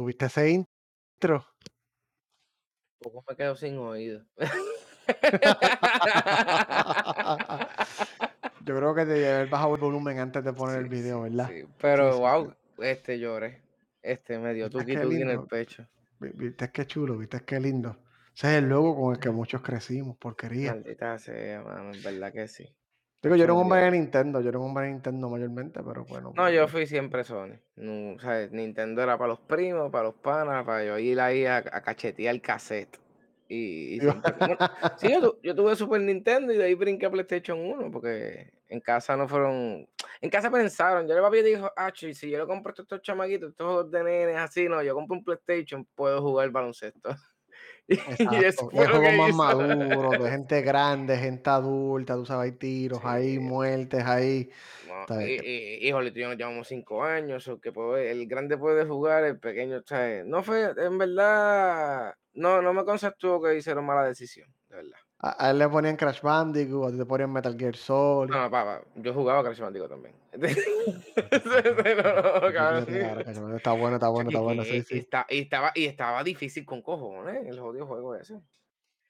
[0.00, 1.44] ¿Tuviste ese intro?
[3.02, 4.24] Poco me quedo sin oído.
[8.64, 11.50] Yo creo que debí haber bajado el volumen antes de poner el video, ¿verdad?
[11.50, 11.64] sí.
[11.82, 13.60] Pero, Sí, wow, este lloré.
[14.02, 15.86] Este me dio ¿Viste tuqui tuqui en el pecho.
[16.18, 17.18] Vi- ¿Viste qué chulo?
[17.18, 17.98] ¿Viste qué lindo?
[18.34, 20.72] Ese es el logo con el que muchos crecimos, porquería.
[20.72, 22.74] Maldita sea, mano, en verdad que sí.
[23.22, 26.04] Digo, yo era un hombre de Nintendo, yo era un hombre de Nintendo mayormente, pero
[26.04, 27.58] bueno, No, pues, yo fui siempre Sony.
[27.76, 31.44] No, o sea, Nintendo era para los primos, para los panas, para yo ir ahí
[31.44, 32.98] a, a cachetear el cassette.
[33.46, 34.32] Y, y siempre.
[34.38, 34.56] Bueno,
[34.96, 38.52] sí, yo, tu- yo tuve Super Nintendo y de ahí brinqué a PlayStation 1, porque
[38.68, 39.86] en casa no fueron.
[40.22, 43.50] En casa pensaron, yo le papi dijo, ah, si yo le compro estos, estos chamaquitos,
[43.50, 47.10] estos de nenes así, no, yo compro un PlayStation, puedo jugar baloncesto.
[48.08, 48.70] Exacto.
[48.72, 49.36] Hay juegos que más hizo.
[49.38, 54.50] maduros, de gente grande, gente adulta, tú sabes, hay tiros ahí, Sí, muertes ahí.
[55.08, 58.26] No, y, y, híjole, tú y yo nos llevamos cinco años, o que puede- el
[58.26, 60.24] grande puede jugar, el pequeño, ¿sabes?
[60.26, 64.48] No fue, en verdad, no, no me conceptuó que hicieron mala decisión.
[65.22, 68.30] A, a él le ponían Crash Bandicoot, a ti te ponían Metal Gear Solid.
[68.30, 70.14] No, no, papá, yo jugaba Crash Bandicoot también.
[72.00, 72.88] No, no, cabrón.
[73.56, 74.98] Está bueno, está bueno, está bueno, sí, sí.
[74.98, 78.40] está- y, estaba, y estaba difícil con cojones el jodido juego ese.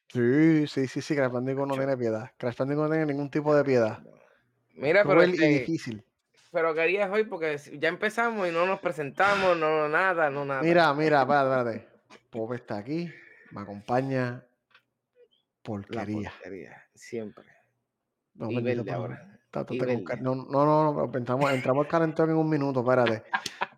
[0.08, 2.32] Sí, sí, sí, sí, Crash Bandicoot no tiene piedad.
[2.36, 4.00] Crash Bandicoot no tiene ningún tipo de piedad.
[4.74, 6.04] Mira, pero y este, difícil.
[6.50, 10.62] pero querías hoy porque ya empezamos y no nos presentamos, no, no nada, no nada.
[10.62, 11.88] Mira, mira, espérate, espérate.
[12.30, 13.12] Pop está aquí,
[13.52, 14.44] me acompaña
[15.60, 16.30] La porquería.
[16.30, 17.44] porquería, siempre.
[18.34, 19.38] No, Y verde ahora.
[19.50, 20.04] ta- ta- Y ta- con verde.
[20.04, 23.24] ca- No, no, no, no, entramos, entramos al calentón en un minuto, espérate.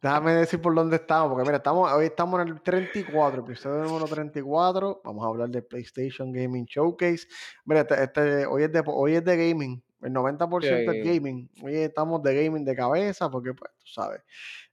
[0.01, 4.07] Déjame decir por dónde estamos, porque mira, estamos, hoy estamos en el 34, episodio número
[4.07, 5.01] 34.
[5.05, 7.27] Vamos a hablar de PlayStation Gaming Showcase.
[7.65, 11.09] Mira, este, este- hoy, es de, hoy es de gaming, el 90% es Sí.
[11.15, 11.51] gaming.
[11.63, 14.23] Hoy estamos de gaming de cabeza, porque pues tú sabes.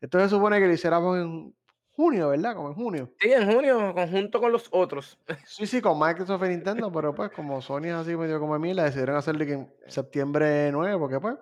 [0.01, 1.55] Esto se supone que lo hiciéramos en
[1.99, 2.55] junio, ¿verdad?
[2.55, 3.13] Como en junio.
[3.19, 5.19] Sí, en junio, conjunto con los otros.
[5.45, 8.75] Sí, sí, con Microsoft y Nintendo, pero pues como Sony es así medio como mil,
[8.77, 11.35] decidieron hacerlo que en septiembre 9, porque pues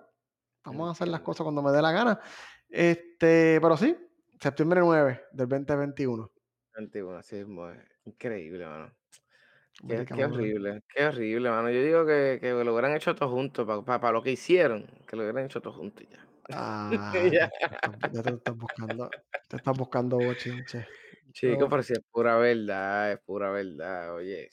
[0.64, 2.20] vamos a hacer las cosas cuando me dé la gana.
[2.68, 3.96] Este, pero sí,
[4.40, 6.30] septiembre 9 del 2021.
[6.74, 7.70] Antiguo, así es, mo-
[8.04, 8.92] increíble, mano.
[9.86, 11.70] Qué, horrible, qué horrible, mano.
[11.70, 15.22] Yo digo que, que lo hubieran hecho todos juntos, para lo que hicieron, que lo
[15.22, 16.27] hubieran hecho todos juntos y ya.
[16.50, 16.90] Ah,
[17.30, 17.50] Ya.
[18.10, 19.10] ya, te estás buscando,
[19.48, 20.86] te estás buscando bochinche.
[21.32, 24.48] Chico, Pero, pero si es pura verdad, es pura verdad, oye.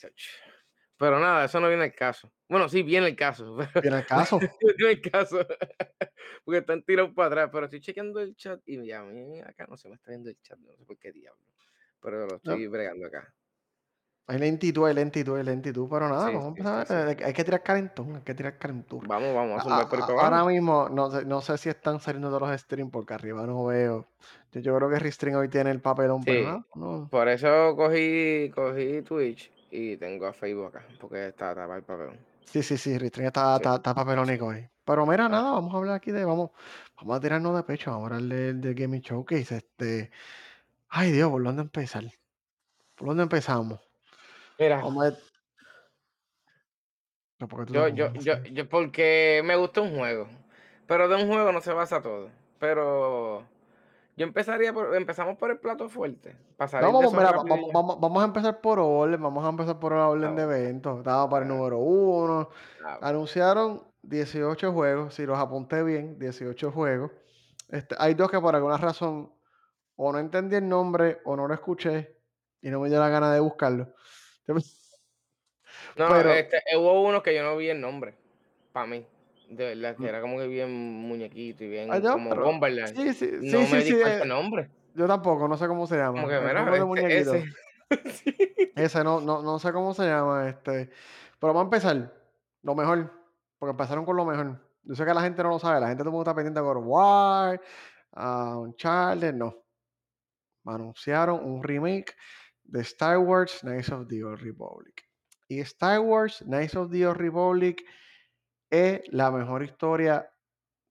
[0.97, 2.31] Pero nada, eso no viene al caso.
[2.49, 4.39] Bueno, sí, viene el caso, pero viene el caso.
[4.61, 5.37] no viene el caso.
[6.45, 9.65] Porque están tirados para atrás, pero estoy chequeando el chat y ya, a mí acá
[9.67, 11.43] no se me está viendo el chat, no sé por qué diablo.
[12.01, 13.33] Pero lo estoy bregando acá.
[14.27, 16.87] Hay lentitud, hay lentitud, hay lentitud, pero nada, Sí, vamos a sí, empezar.
[16.87, 19.07] sí, eh, Hay que tirar calentón, hay que tirar calentura.
[19.07, 20.35] Vamos, vamos a A- zumbar por ahí a- para abajo.
[20.35, 23.65] ahora mismo, no sé, no sé si están saliendo todos los streams porque arriba no
[23.65, 24.07] veo.
[24.51, 26.45] Yo, yo creo que Restring hoy tiene el papelón, pero Sí.
[26.45, 27.07] nada, no.
[27.11, 32.17] Por eso cogí, cogí Twitch y tengo a Facebook acá, porque está tapado el papelón.
[32.45, 33.61] Sí, sí, sí, Restring está, Sí.
[33.61, 34.67] está, está papelónico hoy.
[34.85, 35.29] Pero mira, Ah.
[35.29, 36.49] nada, vamos a hablar aquí de, vamos,
[36.97, 39.57] vamos a tirarnos de pecho, vamos a hablar del de Gaming Showcase.
[39.57, 40.09] Este,
[40.89, 42.05] ay Dios, ¿por dónde empezar?
[42.95, 43.79] ¿Por dónde empezamos?
[44.59, 45.19] Mira, Vamos a ver.
[47.39, 50.27] No, porque yo, yo, yo, yo, porque me gusta un juego,
[50.87, 52.29] pero de un juego no se basa todo.
[52.59, 53.43] Pero
[54.15, 56.37] yo empezaría por, empezamos por el plato fuerte,
[56.81, 60.43] No, vamos, mira, a empezar por orden, vamos a empezar por el orden Ah, de
[60.43, 60.99] eventos.
[60.99, 62.49] Estaba para el Ah, número uno.
[62.85, 67.11] ah, Anunciaron 18 juegos, si los apunté bien, 18 juegos.
[67.69, 69.33] Este, hay dos que por alguna razón
[69.97, 72.17] o no entendí el nombre o no lo escuché
[72.61, 73.93] y no me dio la gana de buscarlo.
[75.95, 78.15] No, Pero, este, hubo uno que yo no vi el nombre,
[78.73, 79.05] para mí.
[79.49, 82.95] De verdad, que era como que bien muñequito y bien ah, ya, como Bomberland.
[82.95, 84.69] sí, sí, No sí, sí, me di sí, cuenta eh, el nombre.
[84.93, 86.21] yo tampoco, no sé cómo se llama.
[86.21, 87.45] Como que, mira, este, ese.
[88.11, 88.35] Sí.
[88.75, 90.89] Ese no, no, no sé cómo se llama, este.
[91.39, 92.13] Pero vamos a empezar.
[92.63, 93.11] Lo mejor.
[93.59, 94.59] Porque empezaron con lo mejor.
[94.83, 95.79] Yo sé que la gente no lo sabe.
[95.79, 97.61] La gente todo el mundo está pendiente de God of War,
[98.13, 99.33] a Uncharted.
[99.35, 99.55] No.
[100.65, 102.15] Anunciaron un remake
[102.65, 105.03] de Star Wars Knights of the Old Republic.
[105.47, 107.83] Y Star Wars Knights of the Old Republic
[108.69, 110.29] es la mejor historia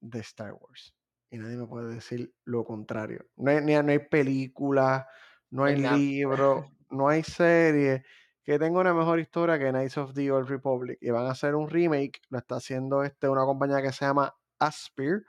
[0.01, 0.95] de Star Wars.
[1.31, 3.27] Y nadie me puede decir lo contrario.
[3.37, 5.09] No hay, ni- no hay película,
[5.51, 8.05] no hay libro, no hay serie
[8.45, 10.99] que tenga una mejor historia que Knights of the Old Republic.
[11.01, 14.33] Y van a hacer un remake, lo está haciendo este, una compañía que se llama
[14.61, 15.25] Aspir.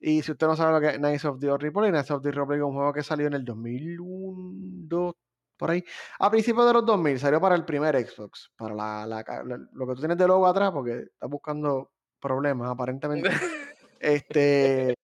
[0.00, 2.22] Y si usted no sabe lo que es Knights of the Old Republic, Knights of
[2.22, 5.14] the Old Republic es un juego que salió en el 2001, 2,
[5.56, 5.84] por ahí.
[6.18, 9.86] A principios de los 2000 salió para el primer Xbox, para la, la- la- lo
[9.86, 13.28] que tú tienes de logo atrás, porque estás buscando problemas aparentemente.
[13.98, 14.94] Este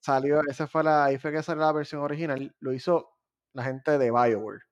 [0.00, 2.54] salió, esa fue la, ahí fue que salió la versión original.
[2.60, 3.10] Lo hizo
[3.52, 4.62] la gente de BioWare.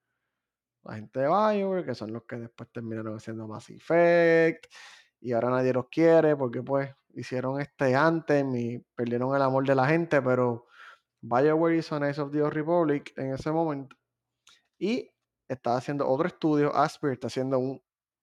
[0.85, 4.67] La gente de BioWare, que son los que después terminaron haciendo Mass Effect,
[5.21, 9.77] y ahora nadie los quiere porque pues hicieron este Anthem y perdieron el amor de
[9.77, 10.67] la gente, pero
[11.21, 13.97] BioWare hizo Knights of the Republic en ese momento
[14.82, 15.08] y
[15.49, 17.81] estaba haciendo otro estudio, Aspyr está haciendo un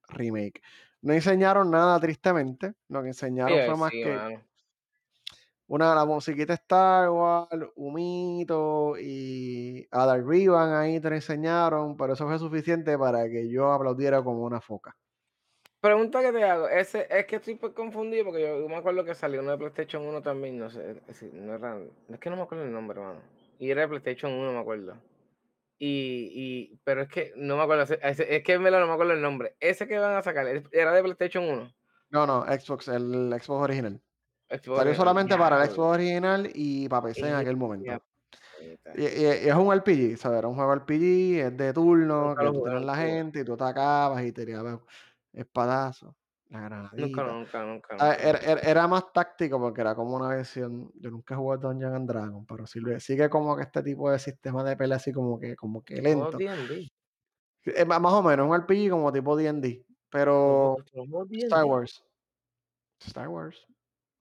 [0.09, 0.61] remake.
[1.01, 4.43] No enseñaron nada tristemente, lo que enseñaron eh, fue más sí, que mano.
[5.67, 7.47] una la musiquita Star Wars,
[7.77, 13.71] Humito y Ada Rivan ahí te lo enseñaron, pero eso fue suficiente para que yo
[13.71, 14.97] aplaudiera como una foca.
[15.79, 19.05] Pregunta que te hago, ese, es que estoy pues confundido porque yo, yo me acuerdo
[19.05, 21.79] que salió uno de PlayStation uno también, no sé, es, no era,
[22.09, 23.21] es que no me acuerdo el nombre, hermano.
[23.59, 24.97] Y era de PlayStation uno me acuerdo.
[25.81, 26.29] Y,
[26.73, 29.21] y, pero es que no me acuerdo, es que en verdad no me acuerdo el
[29.21, 29.55] nombre.
[29.61, 31.73] Ese que van a sacar, ¿es- ¿era de PlayStation uno
[32.09, 34.01] No, no, Xbox, el Xbox original.
[34.49, 35.69] Xbox Salió original, solamente para el.
[35.69, 38.03] Xbox original y para PC en aquel momento.
[38.95, 40.39] Y, y- y es un RPG, ¿sabes?
[40.39, 43.43] Era un juego RPG, es de turno, que lo tú tienes la lo gente y
[43.45, 44.79] tú atacabas y te tirabas
[45.31, 46.13] espadazos,
[46.49, 47.33] la Nunca, granadita.
[47.33, 48.51] nunca, nunca, Ah, nunca Era, jugué.
[48.51, 50.91] era- era más táctico porque era como una versión.
[50.95, 54.17] Yo nunca he jugado Dungeons and Dragons, pero lo- sigue como que este tipo de
[54.19, 56.37] sistema de pelea así como que, como que lento.
[57.85, 61.65] Ma- más o menos, un RPG como tipo D&D, pero no juego Star.
[61.65, 62.03] Wars.
[62.99, 63.65] Star Wars.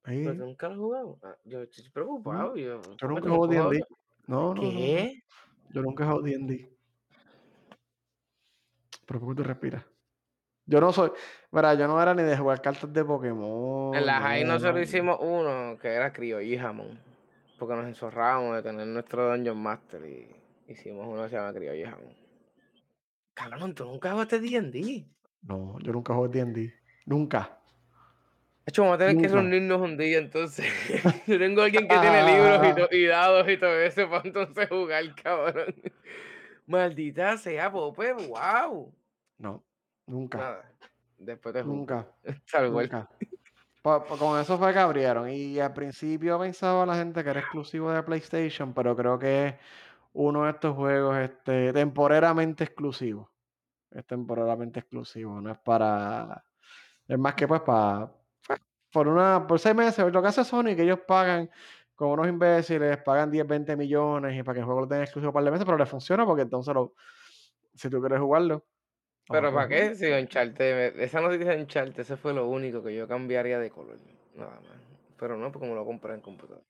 [0.02, 0.38] Pero Sí.
[0.38, 1.18] tú nunca lo has jugado.
[1.22, 2.56] Ah, yo estoy preocupado.
[2.56, 3.46] Yo, Yo nunca he cojo.
[3.48, 3.80] D&D.
[4.26, 4.78] No, no, no, no.
[4.80, 5.22] ¿Qué?
[5.70, 6.76] Yo nunca he jugado D&D.
[9.06, 9.84] Pero ¿por qué tú respiras?
[10.68, 11.12] Yo no soy,
[11.52, 13.04] mira, yo no era ni de jugar cartas de
[13.92, 14.80] En Pokémon, la high nosotros no.
[14.82, 17.04] hicimos uno que era criollo y jamón.
[17.58, 21.80] Porque nos enzorrábamos de tener nuestro Dungeon Master y hicimos uno que se llama criollo
[21.82, 22.16] y jamón.
[23.34, 25.08] Cabrón, tú nunca jugaste D&D.
[25.42, 26.74] No, yo nunca jugado D&D.
[27.06, 27.62] Nunca,
[28.66, 29.28] De hecho, vamos a tener que nunca.
[29.28, 30.66] reunirnos un día entonces.
[31.26, 32.60] Yo tengo alguien que tiene libros
[32.90, 35.74] y, y dados y todo eso para entonces jugar, cabrón.
[36.66, 38.94] Maldita sea, Pope, wow.
[39.38, 39.64] No,
[40.08, 40.72] nunca, Nada,
[41.18, 41.74] después juzgo.
[41.74, 42.06] nunca,
[42.70, 43.08] nunca.
[43.82, 45.30] Con eso fue que abrieron.
[45.30, 49.54] Y al principio pensaba la gente que era exclusivo de PlayStation, pero creo que es
[50.12, 53.30] uno de estos juegos este, temporeramente exclusivo.
[53.90, 56.44] Es temporalmente exclusivo, no es para.
[57.06, 58.12] Es más que pues para.
[58.92, 61.50] Por una, por seis meses, lo que hace Sony, que ellos pagan
[61.94, 65.32] con unos imbéciles, pagan 10, 20 millones y para que el juego lo tenga exclusivo
[65.32, 66.94] para par de meses, pero le funciona porque entonces lo,
[67.74, 68.62] si tú quieres jugarlo, lo
[69.30, 69.94] Pero ¿para qué?
[69.94, 73.98] Si Uncharted, esa noticia de Uncharted, ese fue lo único que yo cambiaría de color.
[74.34, 74.78] Nada más.
[75.18, 76.62] Pero no, porque me lo compré en computador.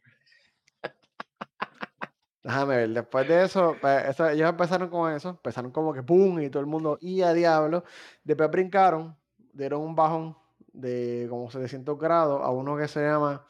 [2.42, 6.40] Déjame ver, después de eso, pues, eso- ellos empezaron con eso, empezaron como que ¡pum!
[6.40, 7.84] y todo el mundo, y a diablo.
[8.24, 9.16] Después brincaron,
[9.52, 10.36] dieron un bajón
[10.72, 13.46] de como 700 grados a uno que se llama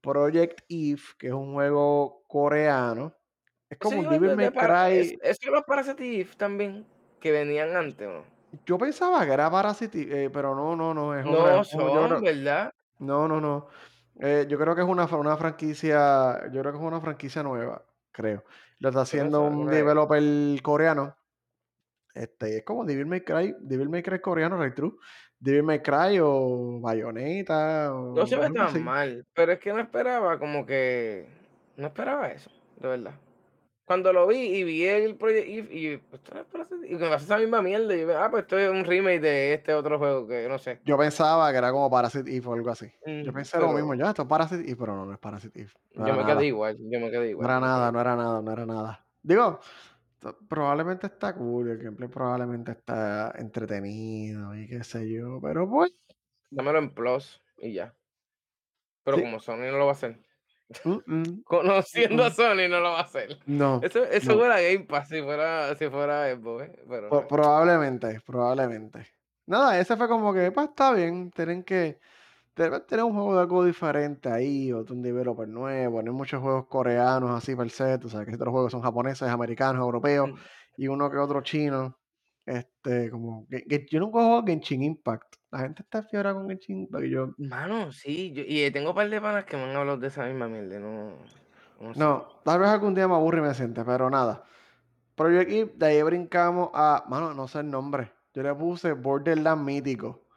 [0.00, 3.12] Project Eve, que es un juego coreano.
[3.68, 5.18] Es como un igual Devil de, de May para, es, Cry.
[5.22, 6.86] es que los Parasitive también,
[7.22, 8.24] que venían antes, ¿o no?
[8.66, 11.24] Yo pensaba que era Parasite, eh, pero no, no, no, es.
[11.24, 12.74] No yo son, creo, ¿verdad?
[12.98, 13.68] no, no, no.
[14.20, 17.82] Eh, yo creo que es una, una franquicia, yo creo que es una franquicia nueva,
[18.10, 18.44] creo.
[18.78, 20.22] Lo está Yo haciendo un developer
[20.62, 21.16] coreano.
[22.14, 24.92] Este, es como Devil May Cry, Devil May Cry coreano, Right True.
[25.38, 28.78] Devil May Cry o Bayonetta No se o ve tan así.
[28.78, 31.26] mal, pero es que no esperaba como que...
[31.76, 33.14] No esperaba eso, de verdad.
[33.84, 37.38] Cuando lo vi y vi el Project Eve y pues, no y me pasó esa
[37.38, 40.48] misma mierda, y yo, ah, pues esto es un remake de este otro juego que
[40.48, 40.80] no sé.
[40.84, 42.92] Yo pensaba que era como Parasite Eve o algo así.
[43.20, 45.60] Yo Mm, pensé lo mismo, ya, esto es Parasite Eve, pero no, no es Parasite
[45.60, 45.72] Eve.
[45.94, 47.92] No yo era me quedé igual, yo me quedé No igual, era me quedé nada,
[47.92, 49.06] no era nada, no era nada.
[49.22, 49.60] Digo,
[50.48, 55.92] probablemente está cool, el gameplay probablemente está entretenido y qué sé yo, pero pues,
[56.50, 57.96] Dámelo en Plus y ya.
[59.04, 59.22] Pero sí.
[59.22, 60.18] como Sony no lo va a hacer.
[61.44, 62.30] Conociendo a.
[62.30, 63.38] Sony no lo va a hacer.
[63.46, 64.38] No, Eso, eso no.
[64.38, 66.82] fuera Game Pass si fuera, si fuera Xbox, ¿eh?
[66.88, 67.26] Pero Pro- no.
[67.28, 69.06] probablemente, probablemente.
[69.46, 71.98] Nada, ese fue como que, pues está bien, tienen que
[72.54, 76.02] tener un juego de algo diferente ahí, o de un developer nuevo.
[76.02, 77.98] No hay muchos juegos coreanos así per se.
[77.98, 80.34] Tú sabes que estos juegos son japoneses, americanos, europeos Mm,
[80.76, 81.98] y uno que otro chino.
[82.44, 83.46] Este, como.
[83.48, 85.36] Ge- yo nunca jugado Genshin Impact.
[85.52, 87.04] La gente está fiera con Genshin Impact.
[87.04, 89.98] y yo, Mano, sí, yo, y tengo un par de panas que me han hablado
[89.98, 91.18] de esa misma mierda, no,
[91.80, 92.00] no sé.
[92.00, 94.44] no, tal vez algún día me aburre y me siente, pero nada.
[95.14, 97.04] Project Eve, de ahí brincamos a.
[97.08, 98.12] Mano, no sé el nombre.
[98.34, 100.28] Yo le puse Borderlands Mítico.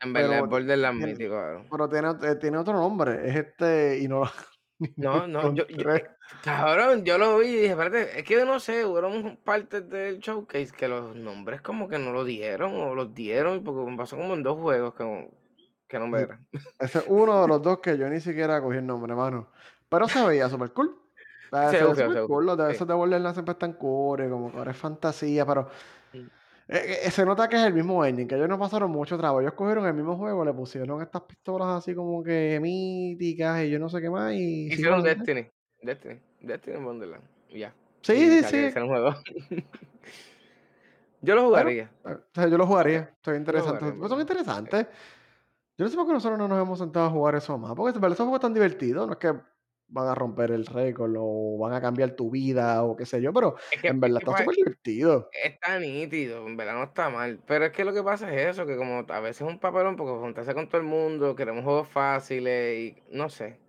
[0.00, 1.68] En verdad, es Pero, Borderlands tiene, mítico, cabrón.
[1.70, 3.28] pero tiene, eh, tiene otro nombre.
[3.28, 4.00] Es este.
[4.00, 4.24] Y no,
[4.96, 8.44] No, no, yo, yo, eh, cabrón, yo lo vi y dije, espérate, es que yo
[8.44, 12.94] no sé, hubo partes del showcase que los nombres como que no lo dieron o
[12.94, 15.30] los dieron, porque me pasó como en dos juegos que,
[15.88, 16.46] que no me eran.
[16.78, 19.52] Ese es uno de los dos que yo ni siquiera cogí el nombre, mano.
[19.88, 21.00] Pero se veía súper cool.
[21.50, 23.52] Se se ve ve bufeado, se súper ve cool, los de esos de Borderlands siempre
[23.52, 25.68] están cool, como que ahora es fantasía, pero,
[26.12, 26.30] Mm.
[26.68, 29.40] eh eh, se nota que es el mismo engine, que ellos no pasaron mucho trabajo.
[29.40, 33.78] Ellos cogieron el mismo juego, le pusieron estas pistolas así como que míticas y yo
[33.78, 35.02] no sé qué más, y Hicieron.
[35.02, 35.50] Destiny,
[35.84, 37.74] Destiny, Destiny en Wonderland, ya.
[38.02, 38.80] Y Sí, sí, sí.
[38.80, 39.14] juego.
[41.22, 41.90] Yo lo jugaría.
[42.04, 43.78] eh, o sea, yo lo jugaría, lo interesante.
[43.78, 44.86] jugaría, Pues son interesantes.
[45.78, 47.94] Yo no sé por qué nosotros no nos hemos sentado a jugar eso más, porque
[47.96, 49.34] en verdad esos juegos están divertidos, no es que
[49.88, 53.32] van a romper el récord o van a cambiar tu vida o qué sé yo,
[53.32, 55.28] pero Es que en verdad está pues, súper divertido.
[55.32, 57.40] está nítido, en verdad no está mal.
[57.46, 59.96] Pero es que lo que pasa es eso, que como a veces es un papelón,
[59.96, 63.63] porque juntarse con todo el mundo, queremos juegos fáciles y no sé.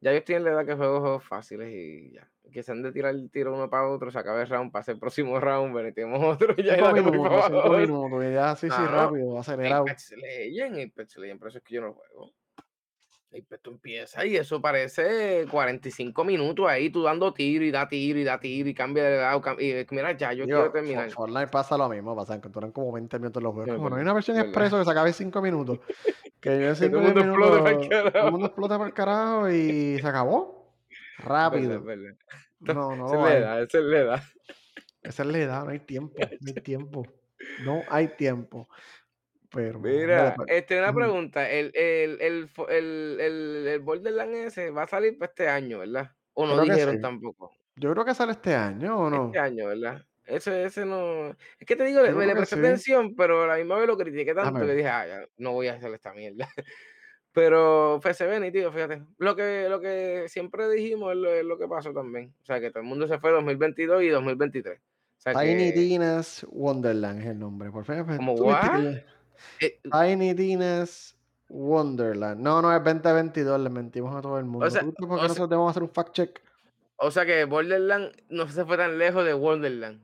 [0.00, 2.30] Ya yo estoy en la edad que juego juegos fáciles y ya.
[2.52, 4.92] Que se han de tirar el tiro uno para otro, se acabe el round, pasa
[4.92, 7.58] el próximo round, venimos otro y ya y 5 dale por ahí para minutos, 5
[7.58, 7.76] abajo.
[7.76, 9.82] minutos, ya sí, Claro, rápido, acelerado.
[9.82, 12.32] Apex Legends, Apex Legends, por eso es que yo no juego.
[13.30, 18.18] Apex tú empiezas y eso parece 45 minutos ahí, tú dando tiro y da tiro
[18.18, 19.42] y da tiro y cambia de lado.
[19.60, 21.10] Y mira, ya, yo quiero terminar.
[21.10, 23.76] Fortnite pasa lo mismo, pasa que duran como 20 minutos los juegos.
[23.76, 25.78] Como no hay una versión expreso que se acabe en 5 minutos,
[26.40, 28.24] que yo en Que todo 5 el o 10 mundo explote para el minutos todo
[28.26, 30.74] el mundo explota por el carajo y se acabó.
[31.18, 31.82] Rápido.
[31.82, 32.12] verdad.
[32.12, 32.38] Esto-
[32.74, 34.22] No, no Esa es la edad, esa es la edad.
[35.02, 37.06] Esa es la edad, no hay tiempo, no hay tiempo.
[37.64, 38.68] No hay tiempo.
[39.50, 41.48] Pero, mira, este, una pregunta.
[41.48, 46.10] El, el, el, el, el, el Borderlands ese va a salir para este año, ¿verdad?
[46.34, 46.80] O no Creo que sí.
[46.80, 47.52] dijeron tampoco.
[47.76, 49.44] Yo creo que sale este año, ¿o Este no?
[49.44, 50.04] año, ¿verdad?
[50.26, 51.30] Ese, ese no.
[51.58, 52.60] Es que te digo, Yo me le presté sí.
[52.60, 55.52] atención, pero a la misma vez lo critiqué Déjame tanto que dije, ah, ya, no
[55.52, 56.48] voy a hacer esta mierda.
[57.32, 59.02] Pero pues, se ve nítido, fíjate.
[59.18, 62.34] Lo que, lo que siempre dijimos es lo, es lo que pasó también.
[62.42, 64.78] O sea, que todo el mundo se fue 2022 y 2023.
[64.78, 67.70] O sea, Tiny que, Tina's Wonderland es el nombre.
[67.70, 68.96] Por fin, pues, como, ¿what?
[69.60, 71.16] Eh, Tiny Tina's
[71.48, 72.40] Wonderland.
[72.40, 74.70] No, no, es 2022, le mentimos a todo el o mundo.
[74.70, 76.40] sea, ¿Tú viste por qué o sea, nosotros debemos hacer un fact check?
[77.00, 80.00] o sea que Borderland no se fue tan lejos de Wonderland.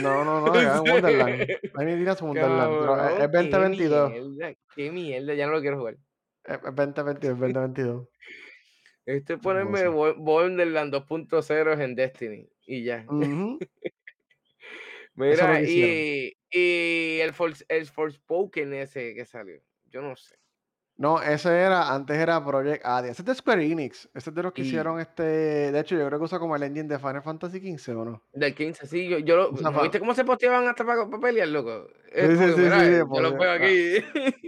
[0.00, 1.46] No, no, no, en Wonderland.
[1.76, 3.28] Tiny Tina's Wonderland, es, es Cabrón, qué
[3.88, 4.10] 2022.
[4.10, 5.96] mierda, qué mierda, ya no lo quiero jugar.
[6.44, 8.08] Es, es 2022, 2022.
[9.06, 9.90] Esto es ponerme cosa.
[9.90, 13.04] Wo- Borderland 2.0 en Destiny y ya.
[15.18, 20.36] Es Mira, y, y el, Force, el Forspoken ese que salió, yo no sé.
[20.98, 23.10] No, ese era, antes era Project Adia.
[23.10, 24.08] Ese es de Square Enix.
[24.14, 25.22] Ese es de los que hicieron este.
[25.72, 28.22] De hecho, yo creo que usa como el engine de Final Fantasy XV, ¿o no?
[28.32, 31.08] del 15, sí, yo, yo lo, Usa ¿no fa- viste cómo se posteaban hasta para,
[31.20, 31.88] pelear, loco?
[32.12, 33.98] Es Sí, sí, sí, sí, yo lo veo ah, aquí.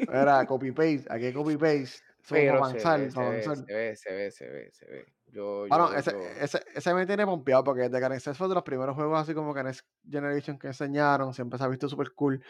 [0.08, 1.84] era copy paste, aquí hay copy paste.
[2.24, 3.58] Eso para Pero se avanzar, ve, se para ve, avanzar.
[3.66, 5.06] se ve, se ve, se ve, se ve.
[5.32, 6.18] Yo, Ah, yo, ese, yo.
[6.40, 9.54] ese, ese me tiene pompeado porque The Next fue de los primeros juegos así como
[9.54, 12.42] que Next Generation que enseñaron, siempre se ha visto súper cool.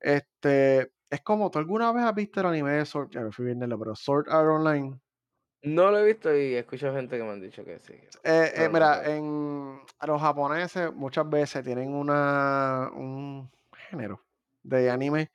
[0.00, 3.10] Este, es como, ¿tú alguna vez has visto el anime de Sword?
[3.10, 5.00] Ya me fui viéndolo, pero Sword Art Online.
[5.62, 7.92] No lo he visto y escucho gente que me han dicho que sí,
[8.24, 13.50] Eh, eh, no mira, he en los japoneses muchas veces tienen una, un
[13.90, 14.24] género
[14.62, 15.30] de anime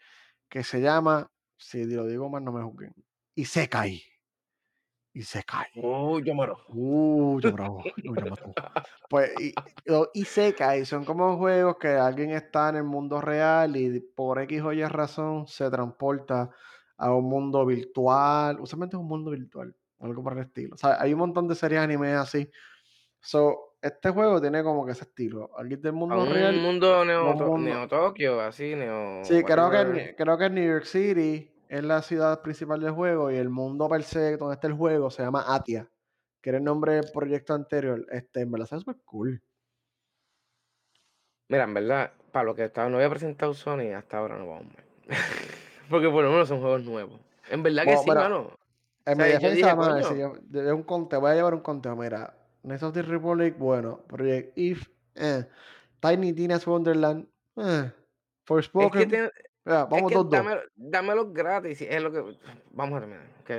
[0.50, 2.94] que se llama, si lo digo mal no me juzguen,
[3.36, 4.02] Isekai.
[5.16, 5.68] Isekai.
[5.76, 6.58] Uy, yo muero.
[6.68, 7.82] Uh, ya bravo.
[9.10, 9.54] Pues, y,
[9.86, 14.62] los isekai son como juegos que alguien está en el mundo real y por X
[14.62, 16.50] o Y razón se transporta
[16.98, 18.60] a un mundo virtual.
[18.60, 20.76] Usualmente es un mundo virtual, algo por el estilo.
[20.76, 22.50] O sea, hay un montón de series anime así.
[23.22, 25.52] So, este juego tiene como que ese estilo.
[25.58, 27.06] Alguien del mundo un real, un mundo.
[27.06, 32.02] neo Tokio, así, neo Sí, creo que, creo que en New York City es la
[32.02, 35.44] ciudad principal del juego y el mundo per se donde está el juego se llama
[35.48, 35.90] Atia,
[36.42, 38.06] que era el nombre del proyecto anterior.
[38.12, 39.42] Este, en verdad, es súper cool.
[41.48, 44.66] Mira, en verdad, para lo que estaba, no había presentado Sony, hasta ahora no vamos
[44.66, 44.84] mal.
[45.90, 47.20] Porque por lo menos son juegos nuevos.
[47.50, 48.60] En verdad que Bueno, sí, mano.
[49.06, 51.96] En mi defensa, coño, si yo un conteo, voy a llevar un conteo.
[51.96, 55.46] Mira, Knights of the Republic, bueno, Project If, eh,
[56.00, 57.94] Tiny Tina's Wonderland, eh, es que,
[58.46, 59.32] Forspoken,
[59.66, 60.30] es vamos que 2-2.
[60.30, 61.82] dame, dámelos gratis.
[61.82, 62.38] Es lo que.
[62.72, 63.36] Vamos a terminar.
[63.46, 63.54] Que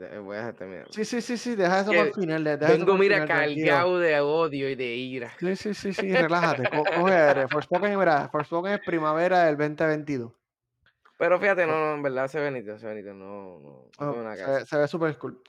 [0.00, 0.86] eh, voy a terminar.
[0.90, 3.98] Sí, sí, sí, sí, deja eso para el final, de- deja eso vengo, mira, cargado
[3.98, 5.32] de odio y de ira.
[5.38, 7.48] Sí, sí, sí, sí, relájate, co- coge.
[7.48, 10.32] Forspoken, mira, Forspoken es primavera del 2022.
[11.18, 13.14] Pero fíjate, no, Oh, no, en verdad se ve nítido, se ve No,
[13.60, 15.40] no, oh, se ve súper cool.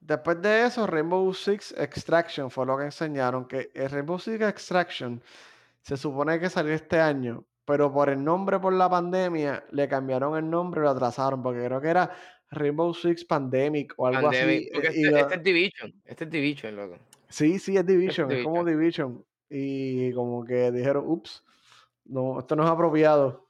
[0.00, 5.22] Después de eso, Rainbow Six Extraction fue lo que enseñaron, que el Rainbow Six Extraction
[5.82, 10.36] se supone que salió este año, pero por el nombre, por la pandemia, le cambiaron
[10.36, 12.10] el nombre y lo atrasaron, porque creo que era
[12.50, 14.70] Rainbow Six Pandemic o algo Pandemic, así.
[14.74, 16.98] porque eh, este, este es Division, este es Division, loco.
[17.28, 19.24] sí, sí, es Este es Division, es como Division.
[19.48, 21.44] Y como que dijeron, ups,
[22.06, 23.46] no, esto no es apropiado.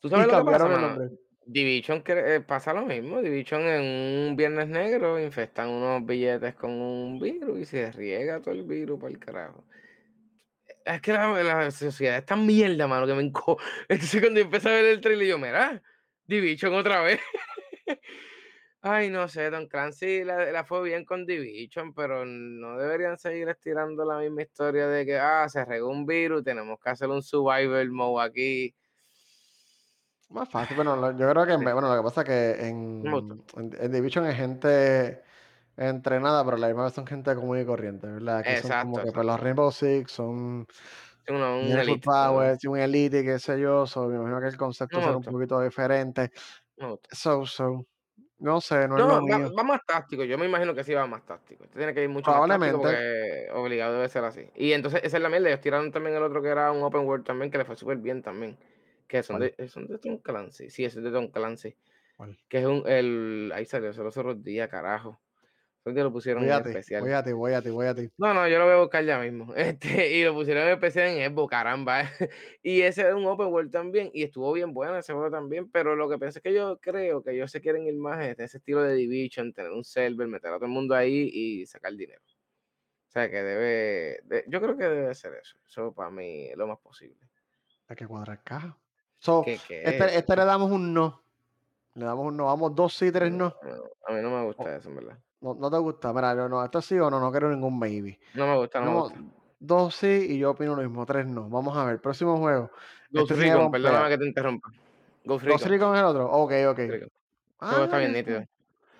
[0.00, 1.10] ¿Tú Y sabes lo que pasa, el nombre.
[1.46, 3.22] Division que, eh, pasa lo mismo.
[3.22, 8.54] Division en un viernes negro infestan unos billetes con un virus y se riega todo
[8.54, 9.62] el virus para el carajo.
[10.84, 13.58] Es que la, la sociedad es tan mierda, mano, que me enco.
[13.88, 15.82] Entonces cuando yo empecé a ver el trailer, yo, mira,
[16.26, 17.20] Division otra vez.
[18.84, 23.48] Ay, no sé, Don Clancy la, la fue bien con Division, pero no deberían seguir
[23.48, 27.22] estirando la misma historia de que, ah, se regó un virus, tenemos que hacer un
[27.22, 28.74] survival mode aquí.
[30.30, 33.70] Más fácil, bueno, yo creo que, Sí, bueno, lo que pasa es que en, en,
[33.78, 35.22] en Division es gente
[35.76, 38.38] entrenada, pero la misma vez son gente común y corriente, ¿verdad?
[38.38, 39.40] Aquí son como Exacto, que pues, los exacto.
[39.40, 40.66] Rainbow Six son,
[41.28, 42.02] uno- un elite.
[42.02, 44.56] power, un elite, qué sé yo, so, me imagino que el
[44.90, 46.30] No concepto me será un poquito diferente.
[46.78, 46.98] no.
[47.12, 47.84] So, so,
[48.40, 49.50] no sé, no es No, lo va, mío.
[49.58, 50.22] va más táctico.
[50.24, 51.64] Yo me imagino que sí va más táctico.
[51.64, 54.50] Este tiene que ir mucho más táctico Probablemente, porque obligado debe ser así.
[54.54, 55.48] Y entonces esa es la mierda.
[55.48, 57.96] Ellos tiraron también el otro que era un open world también, que le fue súper
[57.98, 58.58] bien también.
[59.08, 60.68] Que son de, son de Tom Clancy.
[60.70, 61.74] Sí, es de Tom Clancy.
[62.16, 62.38] ¿Cuál?
[62.48, 62.84] Que es un.
[62.86, 65.20] El, ahí salió, solo los otros días, carajo.
[65.82, 67.02] Fue que lo pusieron Voy en especial.
[67.02, 68.08] voy a ti, voy a ti, voy a ti.
[68.16, 69.52] No, no, yo lo voy a buscar ya mismo.
[69.56, 72.02] Este, y lo pusieron en especial en Xbox, caramba.
[72.62, 74.10] Y ese es un open world también.
[74.14, 75.68] Y estuvo bien bueno ese juego también.
[75.70, 78.40] Pero lo que pensé es que yo creo que ellos se quieren ir más en
[78.40, 81.94] ese estilo de Division, tener un server, meter a todo el mundo ahí y sacar
[81.94, 82.22] dinero.
[82.24, 84.20] O sea que debe.
[84.24, 85.58] de- yo creo que debe ser eso.
[85.66, 87.18] Eso para mí es lo más posible.
[87.88, 88.78] Hay que cuadrar caja.
[89.18, 91.24] So, ¿Qué, qué es este, este le damos un no.
[91.94, 92.46] Le damos un no.
[92.46, 93.54] Vamos dos sí, tres No,
[94.06, 95.18] a mí no me gusta eso, en verdad.
[95.42, 96.12] No, no te gusta.
[96.12, 98.18] Mira, no, no, esto sí o no, no quiero ningún maybe.
[98.34, 99.20] No me gusta, no me gusta.
[99.58, 101.04] dos sí y yo opino lo mismo.
[101.04, 101.48] Tres no.
[101.48, 102.00] Vamos a ver.
[102.00, 102.70] Próximo juego.
[103.10, 104.70] Ghost Este Recon, perdóname que te interrumpa.
[105.24, 105.70] Ghost Ghost Recon.
[105.70, 106.30] Recon es el otro.
[106.30, 106.78] Ok, ok.
[106.78, 107.08] Recon.
[107.58, 108.44] Ah, juego está bien nítido.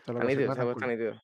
[0.07, 0.89] Está nítido, está cool.
[0.89, 1.23] nítido.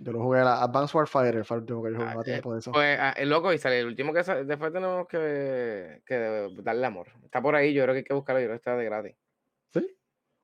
[0.00, 2.24] Yo lo jugué la Advanced Warfighter, fue el último que yo jugué Ah, a eh,
[2.24, 2.70] tiempo de eso.
[2.70, 4.44] pues, ah, el loco y sale el último que sale.
[4.44, 7.08] Después tenemos que, que darle amor.
[7.24, 8.40] Está por ahí, yo creo que hay que buscarlo.
[8.40, 9.16] Yo creo que está de gratis.
[9.74, 9.97] ¿Sí?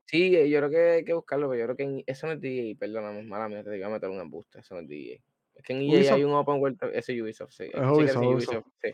[0.06, 2.34] Sí, eh, yo creo que hay que buscarlo, pero yo creo que en- eso no
[2.34, 5.18] es DEA, perdóname, mala mía, te iba a meter un embuste, eso no es DEA.
[5.54, 5.84] Es que en EA
[6.14, 6.24] hay Ubisoft.
[6.24, 7.64] un open world, ese es Ubisoft, sí.
[7.64, 8.34] Es que Ubisoft, ese Ubisoft.
[8.34, 8.92] Ubisoft, sí.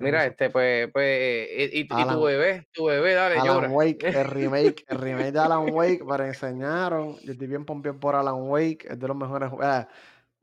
[0.00, 0.30] Mira, Ubisoft.
[0.32, 3.68] este, pues, pues, eh, y, y tu Alan, bebé, tu bebé, dale, Alan llora.
[3.70, 7.16] Wake, el remake, el remake de Alan Wake, pero enseñaron.
[7.24, 9.86] Yo estoy bien pompeado por Alan Wake, es de los mejores juegos.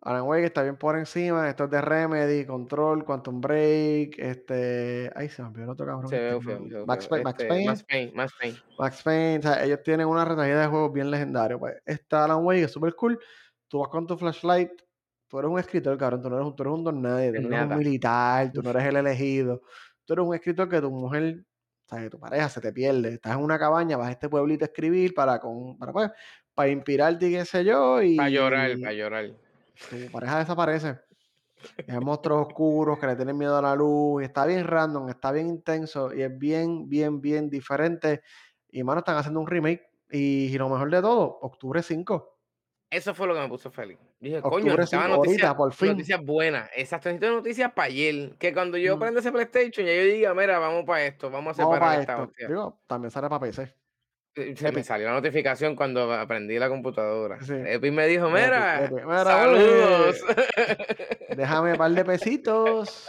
[0.06, 1.50] Alan Wake está bien por encima.
[1.50, 4.20] Esto es de Remedy, Control, Quantum Break.
[4.20, 5.12] Este.
[5.16, 6.08] Ay, se me olvidó el otro cabrón.
[6.08, 7.10] Se Este, ve feo, Max feo.
[7.10, 7.24] Payne.
[7.24, 7.66] Max Este, Payne.
[7.66, 8.58] Max Payne, Max Payne.
[8.78, 9.40] Max Payne.
[9.40, 11.60] O sea, ellos tienen una retahída de juegos bien legendarios.
[11.60, 13.20] Pues esta Alan Wake es súper cool.
[13.68, 14.72] Tú vas con tu flashlight.
[15.28, 16.22] Tú eres un escritor, cabrón.
[16.22, 17.34] Tú no eres un, tú eres un don nadie.
[17.34, 18.52] Tú no eres un militar.
[18.54, 19.62] Tú no eres el elegido.
[20.06, 21.46] Tú eres un escritor que tu mujer.
[21.86, 23.14] O sea, que tu pareja se te pierde.
[23.16, 26.12] Estás en una cabaña, vas a este pueblito a escribir para, con, para, pues,
[26.54, 28.00] para inspirarte y qué sé yo.
[28.18, 29.45] Para llorar, para Y llorar.
[29.88, 31.00] Tu pareja desaparece.
[31.88, 34.22] Hay monstruos oscuros que le tienen miedo a la luz.
[34.24, 36.14] Y está bien random, está bien intenso.
[36.14, 38.22] Y es bien, bien, bien diferente.
[38.70, 39.84] Y mano, están haciendo un remake.
[40.12, 42.40] Y, y lo mejor de todo, octubre 5.
[42.90, 43.98] Eso fue lo que me puso feliz.
[44.20, 45.90] Dije, coño, Octubre 5, noticias, por fin.
[45.90, 46.70] noticias buenas.
[46.76, 48.38] Exacto, necesito noticias para ayer.
[48.38, 51.52] Que cuando yo Mm, prenda ese PlayStation, ya yo diga, mira, vamos para esto, vamos
[51.52, 52.34] a Vamos separar para esta esto.
[52.48, 53.76] Digo, también sale para PC.
[54.36, 57.42] Eh, Se me salió la notificación cuando aprendí la computadora.
[57.42, 57.54] Sí.
[57.56, 58.90] Epic me dijo, mira.
[58.92, 60.22] Mira, saludos.
[61.36, 63.08] Déjame un par de pesitos.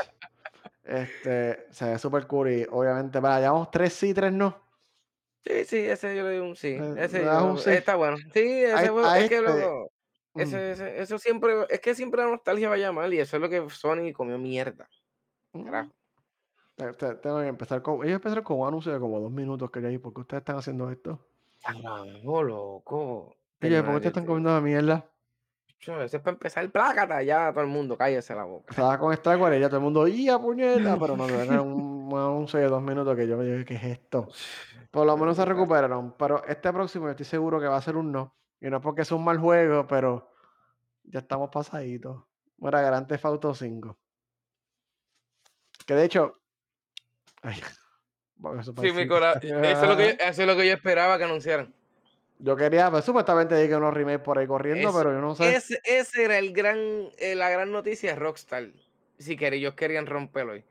[0.84, 2.50] Este, se ve súper cool.
[2.52, 4.64] Y obviamente, para, llevamos tres sí, tres no.
[5.44, 6.68] Sí, sí, ese yo le doy un sí.
[6.80, 7.70] Eh, Ese un sí.
[7.70, 8.16] está bueno.
[8.32, 9.66] Sí, ese a es que este.
[10.34, 13.36] mm, ese, ese- eso siempre, es que siempre la nostalgia va a llamar y eso
[13.36, 14.88] es lo que Sony comió mierda.
[15.52, 15.64] mm.
[15.64, 15.92] Carajo.
[16.76, 17.96] Te- te- Tengo que empezar con.
[18.04, 19.98] Ellos empezaron con un anuncio de como dos minutos que ahí.
[19.98, 21.18] ¿Por qué ustedes están haciendo esto?
[21.62, 23.36] Carajo, loco.
[23.62, 25.10] Oye, ¿por qué ustedes están comiendo la mierda?
[25.80, 28.66] Eso es para empezar, plácata, ya todo el mundo, cállese la boca.
[28.70, 30.96] Estaba con y ya todo el mundo, ¡ya, puñeta!
[30.98, 33.84] Pero no, era un, un anuncio de dos minutos que yo me dije, ¿qué es
[33.84, 34.28] esto?
[34.90, 36.14] Por lo menos se recuperaron.
[36.18, 38.34] Pero este próximo yo estoy seguro que va a ser un no.
[38.60, 40.30] Y no es porque es un mal juego, pero
[41.04, 42.24] ya estamos pasaditos.
[42.58, 43.96] Mira, Grand Theft Auto 5.
[45.86, 46.40] Que de hecho.
[47.46, 47.60] Ay,
[48.60, 50.74] eso Sí, mi parece- cora- Eso es, lo que yo, eso es lo que yo
[50.74, 51.72] esperaba que anunciaran.
[52.38, 55.56] Yo quería, pues supuestamente dije unos remakes por ahí corriendo, pero yo no sé.
[55.56, 56.76] ese, ese era el gran,
[57.16, 58.68] eh, la gran noticia de Rockstar.
[59.18, 60.64] Si querían, ellos querían romperlo hoy.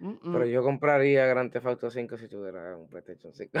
[0.00, 0.32] Mm, mm.
[0.32, 3.58] Pero yo compraría Grand Theft Auto 5 si tuviera un PlayStation 5.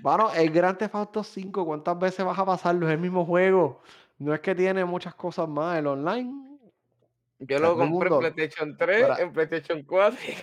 [0.00, 2.86] Bueno, el Grand Theft Auto 5, ¿cuántas veces vas a pasarlo?
[2.88, 3.82] Es el mismo juego.
[4.18, 5.78] No es que tiene muchas cosas más.
[5.78, 6.55] El online.
[7.38, 10.36] Yo lo compré en PlayStation 3, Para- en PlayStation 4 y.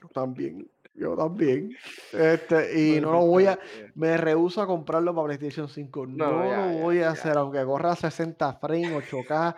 [0.00, 0.70] Yo también.
[0.94, 1.76] Yo también.
[2.12, 3.58] Este, y no lo voy a.
[3.94, 6.06] Me rehuso a comprarlo para PlayStation 5.
[6.06, 7.10] No, No, ya, lo ya, voy a ya.
[7.10, 9.56] hacer, aunque corra a 60 frames, 8K.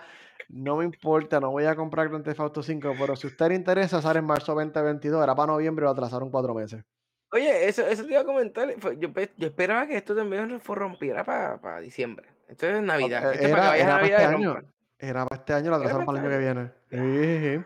[0.51, 2.95] No me importa, no voy a comprar Grand Theft Auto 5.
[2.99, 5.23] Pero si usted le interesa, sale en marzo 2022.
[5.23, 6.85] Era para noviembre y lo atrasaron cuatro meses.
[7.33, 8.69] Oye, eso, eso te iba a comentar.
[8.99, 12.29] Yo, yo esperaba que esto también se rompiera para diciembre.
[12.53, 13.23] Esto es Navidad.
[13.23, 14.63] Para que era a para Navidad este y año,
[14.99, 17.63] era para este año, lo Era atrasaron para para este el año que viene.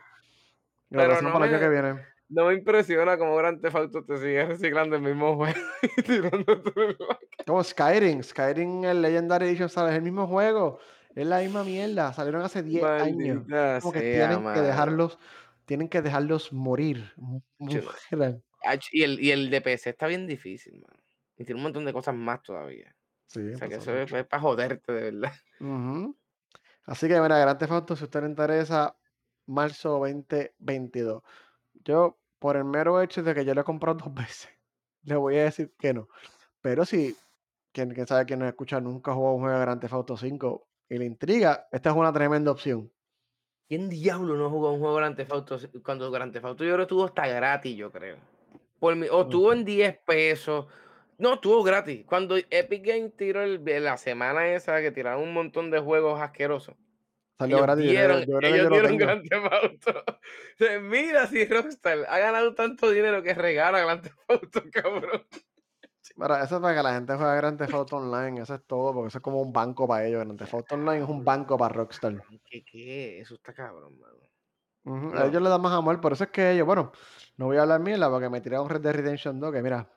[0.88, 2.06] Sí, sí, atrasaron no para el año que viene.
[2.28, 5.58] no me impresiona cómo Grand Theft Auto te sigue reciclando el mismo juego
[6.08, 6.30] y la
[7.44, 9.92] Como Skyrim, Skyrim, el Legendary Edition, ¿sabes?
[9.92, 10.78] Es el mismo juego,
[11.16, 13.44] es la misma mierda, salieron hace 10 años.
[13.82, 15.18] Como que sea, tienen que dejarlos
[15.64, 17.12] tienen que dejarlos morir,
[18.92, 21.02] y el y el de PC está bien difícil, mano.
[21.36, 22.95] Y tiene un montón de cosas más todavía.
[23.26, 24.16] Sí, O sea, que eso es mucho.
[24.18, 25.32] es para joderte, de verdad.
[25.60, 26.16] Ujú.
[26.84, 28.96] Así que mira, Grand Theft Auto, si a usted le interesa,
[29.46, 31.22] marzo 2022.
[31.84, 34.50] Yo, por el mero hecho de que yo lo he comprado 2 veces,
[35.02, 36.08] le voy a decir que no.
[36.60, 37.16] Pero si,
[37.72, 40.68] quien quién sabe quién nos escucha nunca jugado un juego de Grand Theft Auto 5
[40.88, 42.90] y le intriga, esta es una tremenda opción.
[43.68, 46.76] ¿Quién diablo no jugó un juego Grand Theft Auto cuando Grand Theft Auto yo creo
[46.78, 48.16] que estuvo hasta gratis, yo creo?
[48.78, 50.66] Por mi o estuvo en 10 pesos.
[51.18, 52.04] No, estuvo gratis.
[52.06, 56.76] Cuando Epic Games tiró el la semana esa que tiraron un montón de juegos asquerosos,
[57.38, 58.96] Salió ellos gratis, yo creo dieron yo yo ellos lo dieron.
[58.96, 60.04] Grand Theft Auto.
[60.80, 65.26] Mira si Rockstar ha ganado tanto dinero que regala Grand Theft Auto, cabrón.
[66.16, 68.94] Mira, eso es para que la gente juegue Grand Theft Auto Online, eso es todo,
[68.94, 70.24] porque eso es como un banco para ellos.
[70.24, 72.22] Grand Theft Auto Online es un banco para Rockstar.
[72.48, 73.20] ¿qué qué?
[73.20, 75.14] Eso está cabrón, mano.
[75.18, 76.92] A ellos le dan más amor, por eso es que ellos, bueno,
[77.36, 79.90] no voy a hablar mierda porque me tiraron Red Dead Redemption 2, que mira.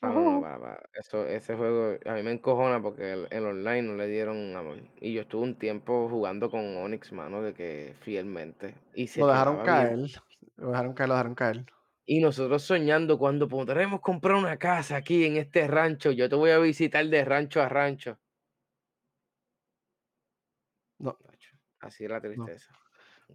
[0.00, 0.40] Ah, no, no, Ujú.
[0.40, 0.90] para, para.
[0.94, 4.78] Eso, ese juego a mí me encojona porque el, el online no le dieron amor.
[5.00, 8.74] Y yo estuve un tiempo jugando con Onyx, mano, de que fielmente.
[8.92, 9.96] Y se Lo dejaron quedaba bien.
[9.96, 10.10] caer,
[10.56, 11.66] lo dejaron caer, lo dejaron caer.
[12.06, 16.10] Y nosotros soñando cuando podremos comprar una casa aquí en este rancho.
[16.10, 18.18] Yo te voy a visitar de rancho a rancho.
[20.98, 22.50] No, Tacho, Así es la no.
[22.50, 22.72] tristeza.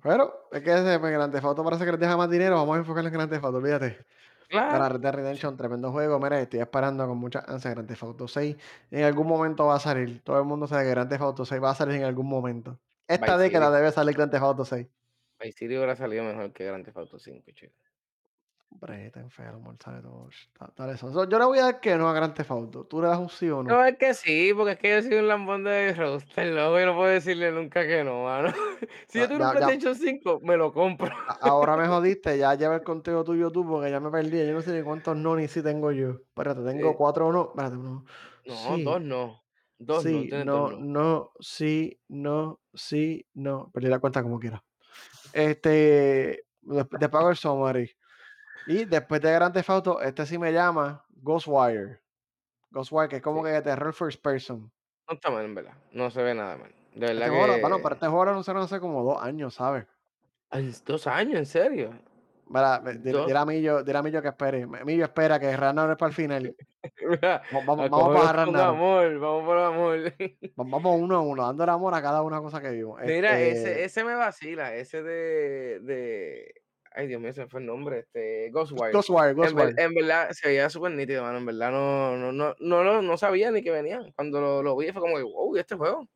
[0.01, 2.75] Pero es que ese pues, Grand Theft Auto parece que les deja más dinero, vamos
[2.77, 4.05] a enfocarnos en Grand Theft Auto, olvídate.
[4.53, 4.87] Claro.
[4.87, 8.55] Red Dead Redemption, tremendo juego, mira, estoy esperando con mucha ansia Grand Theft Auto 6.
[8.91, 11.63] En algún momento va a salir, todo el mundo sabe que Grand Theft Auto 6
[11.63, 12.79] va a salir en algún momento.
[13.07, 13.77] Esta década City.
[13.77, 14.87] debe salir Grand Theft Auto 6.
[15.39, 17.73] Vice City hubiera salido mejor que Grand Theft Auto 5, chico.
[18.73, 20.27] Hombre, está enfermo, sabe todo.
[20.59, 21.11] Da- Dale eso.
[21.13, 22.85] So, Yo le voy a dar que no a Grand Theft Auto.
[22.85, 23.69] ¿Tú le das un sí o no?
[23.75, 26.85] No, es que sí, porque es que yo soy un lambón de Rockstar, loco, y
[26.85, 28.51] no puedo decirle nunca que no, mano.
[29.07, 31.13] Si yo tuviera un PlayStation 5, me lo compro.
[31.41, 34.45] ahora me jodiste, ya lleva el conteo tuyo tú, porque ya me perdí.
[34.45, 36.09] Yo no sé ni cuántos no ni sí tengo yo.
[36.11, 37.49] Espérate, tengo cuatro no.
[37.49, 38.05] Espérate, uno.
[38.45, 39.43] no, Sí, 2 no.
[39.77, 40.85] 2 no, sí, tienes 2 no, no.
[40.85, 43.69] no, sí, no, sí, no.
[43.71, 44.63] Perdí la cuenta como quiera.
[45.31, 46.45] Este,
[46.99, 47.91] te pago el summary.
[48.65, 51.99] Y después de Grand Theft Auto, este sí me llama Ghostwire.
[52.71, 54.71] Ghostwire, que es como Sí, que de terror first person.
[55.07, 55.73] no está mal, en verdad.
[55.91, 56.73] No se ve nada mal.
[56.95, 59.21] De verdad Este juego, lo- bueno, pero que este juego lo anunciaron hace como dos
[59.21, 59.85] años, ¿sabes?
[60.51, 61.89] en 2 años, ¿en serio?
[62.45, 64.67] Mira, me- dile, 2 dile a Millo, a Millo que espere.
[64.67, 66.55] Millo espera que Ragnarok es para el final.
[67.51, 68.75] Vamos, vamos para Ragnarok.
[68.75, 69.99] amor, vamos por amor.
[70.19, 72.99] Va- Vamos uno a uno, dando el amor a cada una cosa que vimos.
[73.01, 76.53] Mira, ese Este, ese me vacila, ese de de
[76.95, 78.97] ay, Dios mío, se me fue el nombre, este, Ghostwire.
[78.97, 79.77] Ghostwire, En Ghostwire.
[79.77, 83.51] en verdad se veía súper nítido, mano, en verdad no no no no no sabía
[83.51, 84.01] ni que venía.
[84.15, 86.07] Cuando lo lo vi fue como que: "Wow, ¿y este juego?".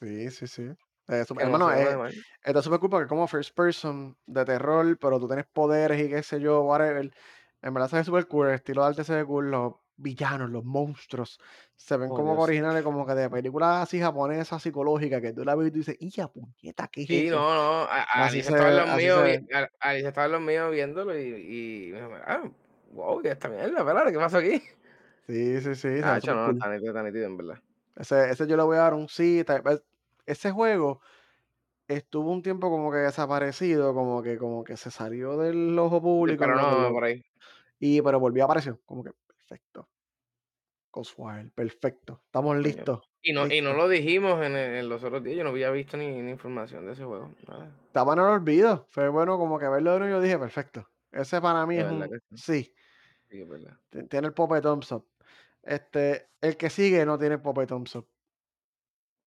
[0.00, 0.62] Sí, sí, sí.
[1.08, 1.98] Eh, sup- Que no se hermano, eh,
[2.44, 6.22] está súper cool porque como first person de terror, pero tú tienes poderes y qué
[6.22, 7.10] sé yo, whatever.
[7.62, 10.50] En verdad se ve súper cool, el estilo de arte se ve cool, los villanos,
[10.50, 11.38] los monstruos,
[11.76, 12.42] se ven Oh, como que Dios.
[12.42, 15.96] originales, como que de películas así japonesas psicológicas, que tú la ves y tú dices,
[16.00, 17.30] ¡ya puñeta, qué es Sí, eso!
[17.30, 19.38] no, no, a a Así Alicia se estaba en ve, los míos
[20.32, 21.22] los viéndolo y
[21.90, 22.42] y "Ah,
[23.22, 23.78] ¿qué es esta mierda?
[23.78, 24.62] Espérate, ¿qué pasó aquí?".
[25.28, 26.56] Sí, sí, sí, Tacho, súper no, cool.
[26.56, 27.58] está nítido, está nítido, en verdad.
[27.96, 29.44] Ese, ese yo le voy a dar un sí.
[30.26, 31.00] Ese juego
[31.88, 36.38] estuvo un tiempo como que desaparecido, como que, como que se salió del ojo público
[36.40, 36.92] Pero que no, lo.
[36.92, 37.22] por ahí.
[37.80, 38.80] Y pero volvió a aparecer.
[38.86, 39.12] Como que
[39.46, 39.88] perfecto.
[40.92, 42.22] Ghostwire, perfecto.
[42.24, 43.00] Estamos listos.
[43.22, 45.70] Y no y no lo dijimos en e en los otros días, yo no había
[45.70, 47.70] visto ni ni información de ese juego, nada.
[47.86, 48.86] Estaba en el olvido.
[48.90, 50.88] Fue bueno como que verlo de nuevo yo dije, perfecto.
[51.12, 52.72] Ese para mí es un sí,
[53.28, 53.76] es verdad.
[54.08, 55.06] Tiene el Pope Thumbs up.
[55.62, 58.08] Este, el que sigue no tiene Pope Thumbs up.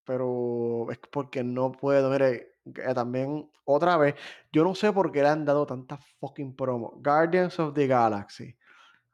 [0.06, 2.10] Pero es porque no puedo.
[2.10, 4.16] Mire, que también, otra vez,
[4.52, 6.94] yo no sé por qué le han dado tantas fucking promos.
[7.04, 8.56] Guardians of the Galaxy,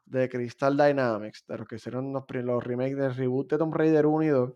[0.06, 4.24] de Crystal Dynamics, de los que hicieron los, remakes del reboot de Tomb Raider 1
[4.24, 4.54] y 2.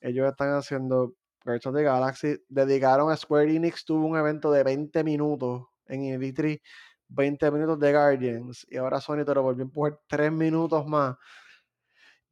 [0.00, 2.36] Ellos están haciendo Guardians of the Galaxy.
[2.48, 6.60] Dedicaron a Square Enix, tuvo un evento de 20 minutos en el E3,
[7.08, 8.66] 20 minutos de Guardians.
[8.70, 11.16] Y ahora Sony te lo volvió a empujar 3 minutos más.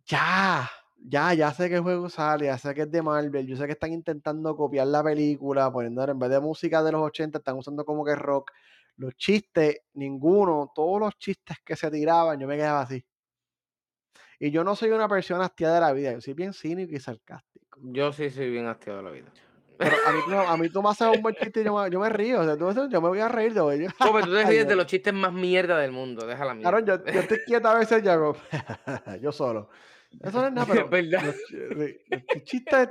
[0.06, 0.70] Ya,
[1.06, 3.66] ya, ya sé que el juego sale, ya sé que es de Marvel, yo sé
[3.66, 7.56] que están intentando copiar la película, poniendo en vez de música de los 80, están
[7.56, 8.50] usando como que rock.
[8.96, 13.04] Los chistes, ninguno, todos los chistes que se tiraban, yo me quedaba así.
[14.38, 17.00] Y yo no soy una persona hastiada de la vida, yo soy bien cínico y
[17.00, 17.78] sarcástico.
[17.82, 19.32] Yo sí soy bien hastiado de la vida.
[19.76, 21.90] Pero a mí tú a mí tú me haces un buen chiste y yo me
[21.90, 23.86] yo me río, o sea, tú yo me voy a reír de hoy.
[23.98, 27.04] Como tú te ríes de los chistes más mierda del mundo, deja la Claro, mierda.
[27.04, 28.36] yo yo estoy quieto a veces y hago
[29.20, 29.70] yo solo.
[30.20, 31.34] Eso no es nada, Es pero verdad.
[32.10, 32.88] los chistes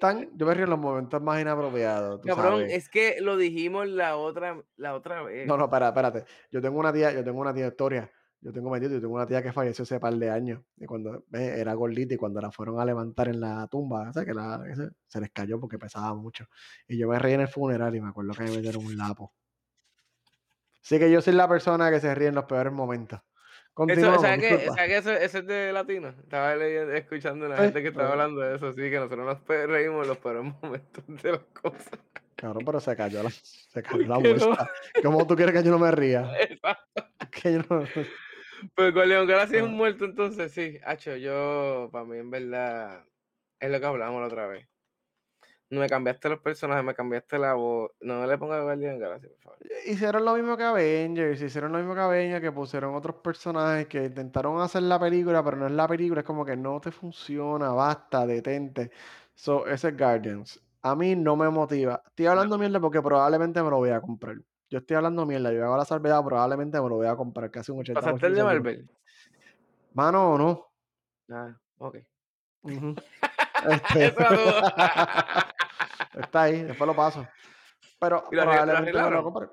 [0.00, 2.72] tan yo me río en los momentos más inapropiados, tú Cabrón, sabes.
[2.74, 5.46] es que lo dijimos la otra la otra No, vez.
[5.46, 6.24] no, espera, espérate.
[6.50, 8.10] Yo tengo una tía yo tengo una tía, Historia.
[8.42, 10.86] Yo tengo mi tío, yo tengo una tía que falleció hace par de años, y
[10.86, 14.24] cuando ve, era gordita, y cuando la fueron a levantar en la tumba, o sea,
[14.24, 16.46] que la ese se les cayó porque pesaba mucho.
[16.88, 19.34] Y yo me reí en el funeral y me acuerdo que me metieron un lapo.
[20.82, 23.20] Así que yo soy la persona que se ríe en los peores momentos.
[23.86, 24.48] Eso, ¿sabes qué?
[24.56, 24.74] disculpa.
[24.74, 24.96] ¿Sabes qué?
[24.98, 26.08] Eso eso es de latino.
[26.10, 29.46] Estaba leyendo escuchando una Sí, gente que estaba hablando de eso, sí, que nosotros nos
[29.68, 31.90] reímos los peores momentos de las cosas.
[32.36, 34.70] cabrón, pero se cayó la se cayó la Que no bolsa.
[35.00, 36.32] ¿Cómo tú quieres que yo no me ría?
[36.40, 37.04] exacto.
[37.30, 37.84] Que yo no
[38.74, 39.76] Pues con León Gala sí es un no.
[39.76, 40.78] muerto, entonces sí.
[40.84, 43.06] Hacho, yo, para mí, en verdad,
[43.60, 44.69] es lo que hablamos la otra vez.
[45.70, 47.92] No me cambiaste los personajes, me cambiaste la voz.
[48.00, 49.58] No le pongas Guardian Galaxy, por favor.
[49.86, 54.04] Hicieron lo mismo que Avengers, hicieron lo mismo que Avengers, que pusieron otros personajes que
[54.04, 57.70] intentaron hacer la película, pero no es la película, es como que no te funciona,
[57.70, 58.90] basta, detente.
[59.34, 60.60] So, ese es Guardians.
[60.82, 62.02] A mí no me motiva.
[62.04, 62.32] Estoy No.
[62.32, 64.36] hablando mierda porque probablemente me lo voy a comprar.
[64.70, 67.70] Yo estoy hablando mierda, yo hago la salvedad, probablemente me lo voy a comprar, casi
[67.70, 68.44] un ¿Pasaste el 80% de.
[68.44, 68.90] Marvel?
[69.94, 70.66] Mano, no.
[71.30, 72.06] Ah, okey.
[72.62, 72.94] Ujú.
[73.62, 74.14] Este,
[76.14, 77.34] está ahí, después lo paso.
[77.98, 79.24] Pero ¿Y lo lo probablemente me lo arreglaron?
[79.24, 79.48] compre.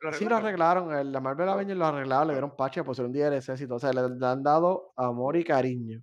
[0.00, 0.94] ¿Lo Sí, lo arreglaron?
[0.94, 3.92] el la Marvel Avengers lo arreglaron, le dieron parche, pusieron DLCs y todo, o sea,
[3.92, 6.02] le le han dado amor y cariño.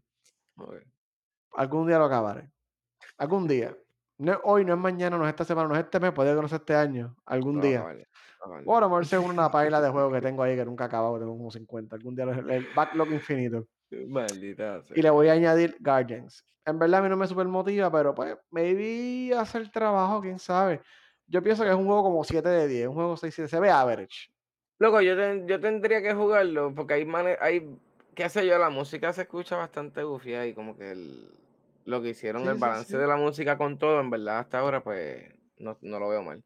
[0.57, 0.87] okey.
[1.55, 2.51] Algún día lo acabaré,
[3.17, 3.77] algún día.
[4.19, 6.35] No es hoy, no es mañana, no es esta semana, no es este mes, puede
[6.35, 7.79] que no sea este año, algún Lo a día.
[7.81, 8.81] acabar, lo va a O a acabar.
[8.81, 11.37] lo mejor sea una paila de juegos que tengo ahí que nunca acabado, que tengo
[11.37, 13.67] como 50, algún día el el backlog infinito.
[13.91, 15.11] Maldita Y le sea.
[15.11, 16.45] voy a añadir Guardians.
[16.65, 20.81] En verdad a mí no me supermotiva, pero pues, maybe hace el trabajo, quién sabe.
[21.27, 23.59] Yo pienso que es un juego como 7 de 10, un juego 6, 7, se
[23.59, 24.29] ve average.
[24.79, 27.07] Loco, yo ten yo tendría que jugarlo porque hay
[27.41, 27.75] hay
[28.15, 31.31] qué sé yo, la música se escucha bastante gufiada y como que el
[31.85, 34.59] lo que hicieron, el Sí, sí, balance de la música con todo, en verdad, hasta
[34.59, 35.23] ahora, pues,
[35.57, 36.43] no no lo veo mal.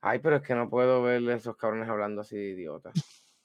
[0.00, 2.94] Ay, pero es que no puedo ver esos cabrones hablando así de idiotas.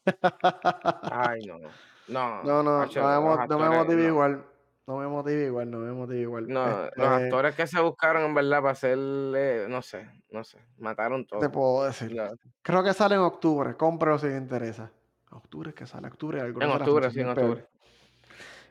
[1.09, 1.59] Ay, no.
[1.59, 1.69] No,
[2.07, 4.07] No, no, hacho, no me mo no me motiva no.
[4.07, 4.45] igual,
[4.87, 6.47] no me motiva igual, no me motiva igual.
[6.47, 10.59] No, los Este, actores que se buscaron, en verdad, para hacerle, no sé, no sé,
[10.77, 11.51] mataron ¿qué te todo.
[11.51, 12.13] puedo decir?
[12.15, 12.29] No,
[12.61, 14.91] Creo que sale en octubre, cómpralo si te interesa.
[15.31, 17.67] Octubre es que sale, octubre algo, no en octubre, sí, en octubre.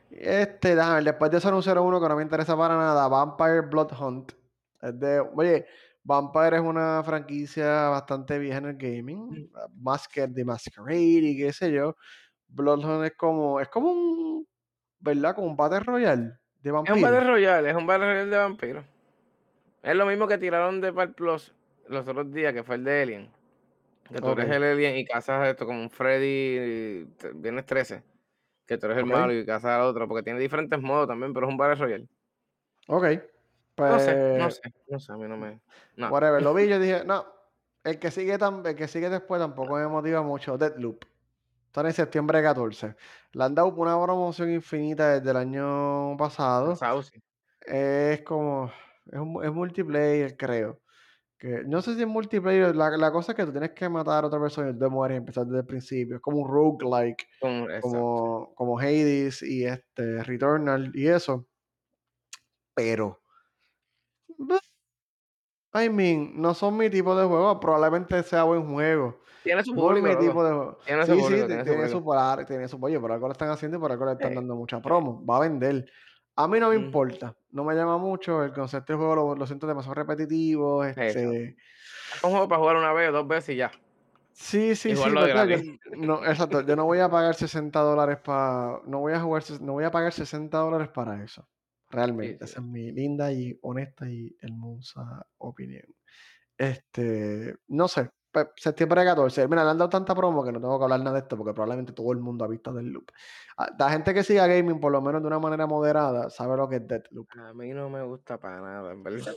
[0.09, 3.61] Este, déjame ver, después de eso anunciaron uno que no me interesa para nada, Vampire
[3.61, 4.31] Blood Hunt.
[4.81, 5.65] Es de oye,
[6.03, 11.37] Vampire es una franquicia bastante vieja en el gaming, ah, más que The Masquerade y
[11.37, 11.95] qué sé yo.
[12.47, 14.47] Blood Hunt es como es como un,
[14.99, 15.35] ¿verdad?
[15.35, 17.27] Como un Battle Royale de Es un Battle vampiros.
[17.27, 18.85] Royale, es un Battle Royale de vampiros.
[19.81, 21.53] Es lo mismo que tiraron de Part Plus
[21.87, 23.31] los otros días, que fue el de Alien.
[24.11, 28.03] Que tú eres el alien y cazas esto como un Freddy, vienes 13,
[28.67, 31.47] que tú eres el malo y cazas al otro, porque tiene diferentes modos también, pero
[31.47, 32.07] es un Battle Royale.
[32.87, 33.21] okey.
[33.91, 35.61] No sé, no Pues, sé, no sé, a mí no me...
[35.95, 37.25] No, whatever, lo vi, yo dije: "No,
[37.83, 41.03] el que sigue tam el que sigue después tampoco me motiva mucho", Deathloop.
[41.75, 42.95] Sale en septiembre 14.
[43.33, 46.69] Le han dado una promoción infinita desde el año pasado.
[46.69, 47.21] pasado sí.
[47.65, 48.71] Es como
[49.11, 50.81] es un es multiplayer, creo.
[51.37, 54.23] Que no sé si es multiplayer, la la cosa es que tú tienes que matar
[54.23, 56.15] a otra persona y tú mueres y empezar desde el principio.
[56.15, 57.81] Es como un roguelike, exacto.
[57.81, 61.45] como como Hades y, este, Returnal y eso,
[62.73, 63.19] pero,
[65.73, 69.19] I mean, no son mi tipo de juego, probablemente sea buen juego.
[69.45, 70.17] Tiene su público, mi loco.
[70.17, 70.79] tipo de juego.
[70.85, 73.11] Tiene su Sí, sí, público, ti tiene su tiene su polar tiene su oye, por
[73.11, 75.39] algo lo están haciendo y por algo le están Eh, dando mucha promo, va a
[75.41, 75.85] vender.
[76.35, 79.47] A mí no me importa, no me llama mucho, el concepto del juego lo lo
[79.47, 81.57] siento demasiado repetitivo, este
[82.13, 83.71] Es un juego para jugar una vez o 2 veces y ya,
[84.31, 85.79] sí, sí, sí, claro, yo gratis.
[85.97, 89.83] no exacto, yo no voy a pagar $60 para no voy a jugar no voy
[89.85, 91.49] a pagar $60 para eso,
[92.19, 92.55] Sí, realmente, sí.
[92.55, 95.85] esa es mi linda y honesta y hermosa opinión.
[96.57, 99.47] Este, no sé, pe septiembre 14.
[99.47, 101.53] Mira, le han dado tanta promo que no tengo que hablar nada de esto, porque
[101.53, 103.09] probablemente todo el mundo ha visto Deathloop.
[103.57, 106.67] Ah, la gente que siga gaming, por lo menos de una manera moderada, sabe lo
[106.67, 107.27] que es Deathloop.
[107.37, 109.35] A mí no me gusta para nada, en verdad.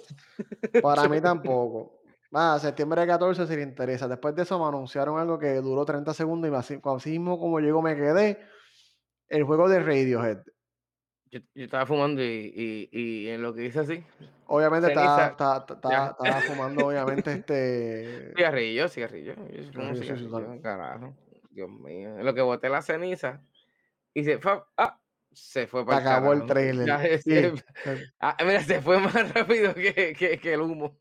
[0.83, 2.01] Para mí tampoco.
[2.33, 4.09] Ah, septiembre 14 si le interesa.
[4.09, 7.61] Después de eso me anunciaron algo que duró 30 segundos y así, así mismo como
[7.61, 8.39] llegó me quedé.
[9.29, 10.39] El juego de Radiohead.
[11.31, 14.05] Yo yo estaba fumando y y y en lo que hice así,
[14.51, 18.33] Obviamente estaba, estaba, estaba, fumando, obviamente, este.
[18.35, 21.15] Cigarrillo, cigarrillo, yo cigarrillo, sí, cigarrillo, carajo,
[21.51, 22.19] Dios mío.
[22.19, 23.43] En lo que boté la ceniza,
[24.15, 24.99] hice fa ah.
[25.31, 26.43] Se fue Se pa'l acabó el
[27.23, 27.53] Sí, se
[28.19, 30.99] ah, mira, se fue más rápido que que que el humo.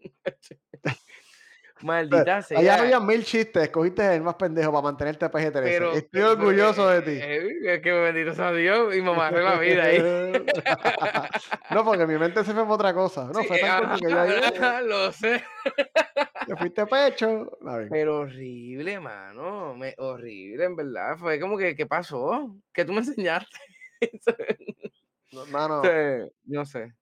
[1.82, 2.82] Maldita allá sea.
[2.82, 5.52] habían 1000 chistes, escogiste el más pendejo para mantenerte PG-13.
[5.64, 7.12] Pero Estoy orgulloso de eh ti.
[7.22, 10.02] eh, es que bendito sea Dios, y me amarré la vida ahí.
[11.72, 13.26] No, porque mi mente se fue para otra cosa.
[13.34, 15.44] No, Sí, fue eh, tan ajá, corto que yo eh, lo sé.
[16.48, 17.58] te fuiste pecho.
[17.90, 21.18] Pero horrible, mano, me horrible, en verdad.
[21.18, 22.56] Fue como que, ¿qué pasó?
[22.74, 23.58] ¿Qué tú me enseñaste?
[25.30, 26.94] No, mano, Sí, no sé.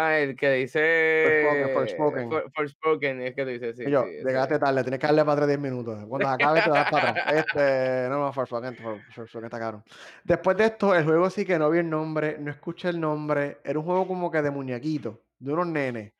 [0.00, 2.30] Ah, el que dice Forspoken.
[2.30, 4.60] For Forspoken, es que tú dices, Y sí, sí, yo, llegaste ese.
[4.60, 6.04] tarde, tienes que darle para atrás 10 minutos.
[6.08, 7.34] Cuando acabe te das para atrás.
[7.34, 9.82] Este, no, no, Forspoken, For Forspoken está caro.
[10.24, 13.58] Después de esto, el juego sí que no vi el nombre, no escuché el nombre.
[13.64, 16.12] Era un juego como que de muñequitos, de unos nenes,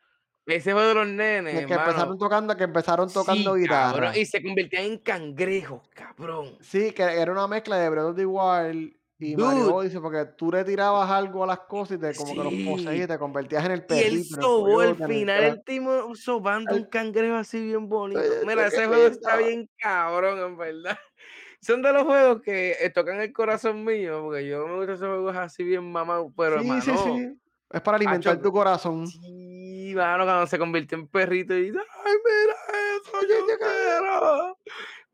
[0.47, 1.83] Ese juego de los nenes, que mano.
[1.91, 4.19] empezaron tocando que empezaron tocando Sí, cabrón, guitarra.
[4.19, 6.57] y se convertían en cangrejos, cabrón.
[6.61, 10.25] Sí, que era una mezcla de Breath of the Wild y Mario Dude, Odyssey, porque
[10.37, 13.09] tú le tirabas algo a las cosas y te como que los poseías y sí.
[13.09, 16.15] te convertías en el Y él perrito, en el sobó al el final, el tipo
[16.15, 18.21] sobando un cangrejo así bien bonito.
[18.47, 20.99] Mira, ese juego está bien cabrón, en verdad.
[21.61, 25.09] Son de los juegos que, eh, tocan el corazón mío, porque yo me gustan esos
[25.09, 27.41] juegos así bien mamados, pero, Sí, sí, mano, sí.
[27.71, 29.07] Es para hacho, alimentar tu corazón.
[29.09, 32.55] sí, mano, cuando se convirtió en perrito y, ¡ay, mira
[32.97, 33.59] eso, yo qué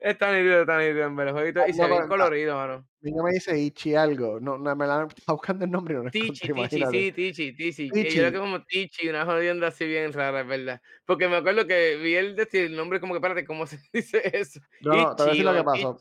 [0.05, 0.12] quiero!
[0.12, 2.87] Está nítido, está nítido, en el jueguito, y se ve colorido, mano.
[3.05, 4.40] Mi me dice Ichi algo.
[4.40, 7.53] No, no, me la estaba buscando el nombre y no lo Tichi, Tichi, sí, Tichi,
[7.55, 10.81] Tichi, yo lo que como Tichi, una jodienda así bien rara, es verdad.
[11.05, 14.23] Porque me acuerdo que vi el decir el nombre como que, espérate, ¿cómo se dice
[14.33, 14.61] eso?
[14.81, 16.01] No, no, te voy a decir lo que pasó.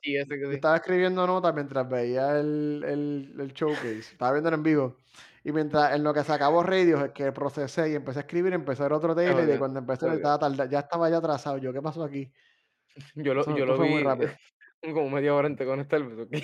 [0.51, 4.97] Estaba escribiendo notas mientras veía el el el showcase, estaba viéndolo en vivo,
[5.43, 8.53] y mientras en lo que se acabó Radio, es que procesé y empecé a escribir,
[8.53, 11.81] empecé a ver otro trailer, y cuando empecé estaba ya estaba ya atrasado, yo, ¿qué
[11.81, 12.31] pasó aquí?
[13.15, 14.31] Yo lo Eso yo esto lo fue muy vi rápido.
[14.93, 16.31] como media hora antes de conectarme, ¿ok?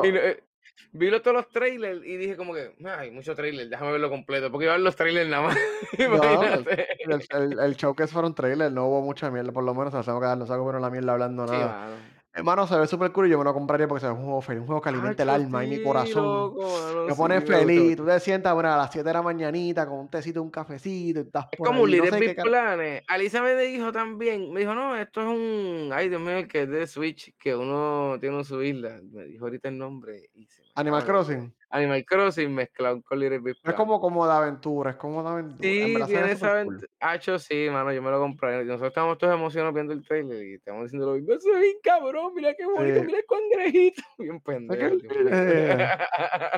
[0.00, 0.44] Y no, No, eh,
[0.92, 4.50] vi los todos los trailers y dije como que: "Ay, mucho trailer, déjame verlo completo",
[4.50, 5.58] porque iba a ver los trailers nada más,
[6.04, 6.86] no, el imagínate.
[7.02, 10.06] el el el showcase fueron trailers, no hubo mucha mierda, por lo menos se las
[10.06, 11.66] tengo que dar, no con la mierda hablando Sí, nada.
[11.66, 12.09] mano.
[12.34, 14.40] Hermano, se ve súper cool y yo me lo compraría porque se ve un juego
[14.40, 16.54] feliz, un juego que alimenta el alma y mi sí, corazón.
[16.54, 16.70] loco,
[17.04, 19.86] Me sí, pone gusta feliz, tú te sientas, bueno, a las 7 de la mañanita
[19.88, 23.02] con un tecito, un cafecito, estás Es por como un ahí, no sé Planet.
[23.08, 26.68] Alisa me dijo también, me dijo: "No, esto es un ay, Dios mío, que es
[26.68, 29.00] de Switch, que uno tiene en su isla".
[29.02, 31.04] Me dijo ahorita el nombre y se Animal.
[31.04, 31.52] Crossing.
[31.72, 33.76] Animal Crossing mezclado con Little Big Es Planet.
[33.76, 35.68] como como de aventura, es como de aventura.
[35.68, 36.84] En Sí, tiene esa cool.
[37.00, 38.64] hacho, sí, mano, yo me lo compré.
[38.64, 41.76] Nosotros estábamos todos emocionados viendo el trailer y estamos diciendo lo mismo: "Se ve bien
[41.82, 43.06] cabrón, mira qué bonito, Sí.
[43.06, 44.02] mira el cangrejito".
[44.18, 44.96] Bien Es pendejo,
[45.30, 45.92] eh,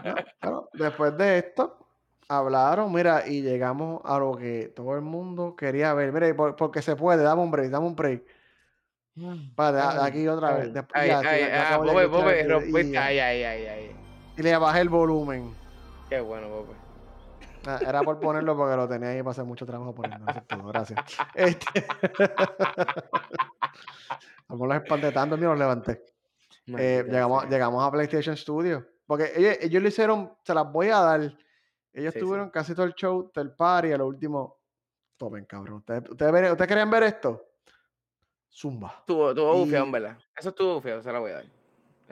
[0.42, 1.88] no, después de esto,
[2.28, 6.12] hablaron, mira, y llegamos a lo que todo el mundo quería ver.
[6.12, 8.24] Mira, porque se puede, dame un break, dame un break.
[9.16, 11.74] Mm, Espérate, a ay, aquí otra vez, ay, ya, ya ya.
[12.94, 14.01] ay, ay, ay, ay.
[14.42, 15.54] Y le bajé el volumen.
[16.08, 16.74] Qué bueno, Bobe.
[17.64, 19.94] Ah, era por ponerlo porque lo tenía ahí para hacer mucho trabajo
[20.26, 20.98] eso es todo, gracias.
[21.32, 21.86] Este,
[24.48, 26.02] como los espanté tanto, los levanté.
[26.66, 30.98] Eh, llegamos llegamos a PlayStation Studio, porque ellos ellos lo hicieron, se las voy a
[30.98, 31.20] dar.
[31.92, 32.18] Ellos Sí, sí.
[32.18, 34.58] tuvieron casi todo el show, todo el party, a lo último,
[35.16, 37.44] tomen cabrón, ¿ustedes ustedes querían ver esto?
[38.50, 39.04] Zumba.
[39.60, 40.18] Bufiado, en Y verdad.
[40.36, 41.44] Eso estuvo bufiado, se la voy a dar.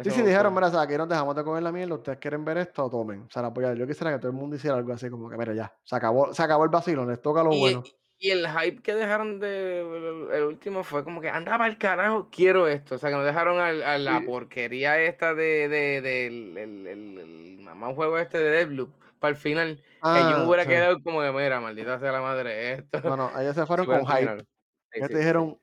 [0.03, 0.55] Sí, Eso sí, me dijeron.
[0.55, 3.29] "Mira, o sea, aquí nos dejamos de comer la mierda, ustedes quieren ver esto, tomen,
[3.31, 3.77] se las voy a dar".
[3.79, 6.33] Yo quisiera que todo el mundo hiciera algo así como que: "Mira, ya, se acabó
[6.35, 7.91] se acabó el vacilón, les toca lo Y, bueno".
[8.19, 12.29] y el hype que dejaron de el el último fue como que: "Anda pa'l carajo,
[12.31, 12.95] quiero esto".
[12.95, 14.25] O sea, que no dejaron a la Sí.
[14.25, 19.37] porquería esta de de del el el el mamá juego este de Deathloop para el
[19.37, 20.69] final, que yo me Ah, hubiera sí.
[20.69, 22.99] quedado como que: "Mira, maldita sea la madre de esto".
[23.03, 24.35] No, no, ellos se fueron con hype.
[24.93, 25.21] Sí, Ellos te sí, sí.
[25.21, 25.61] dijeron: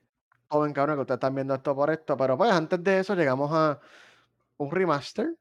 [0.48, 3.50] "Tomen cabrón, que ustedes están viendo esto por esto", pero, pues, antes de eso llegamos
[3.52, 3.80] a
[4.58, 5.36] un remaster,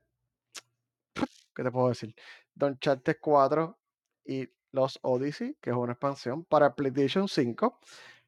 [1.55, 2.15] ¿qué te puedo decir?
[2.55, 3.79] De Uncharted 4
[4.25, 7.79] y Lost Odyssey, que es una expansión para PlayStation 5,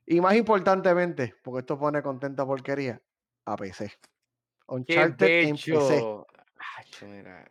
[0.06, 3.02] y más importantemente, porque esto pone contenta porquería,
[3.46, 3.92] a PC.
[4.85, 6.10] ¡Qué Uncharted en PC.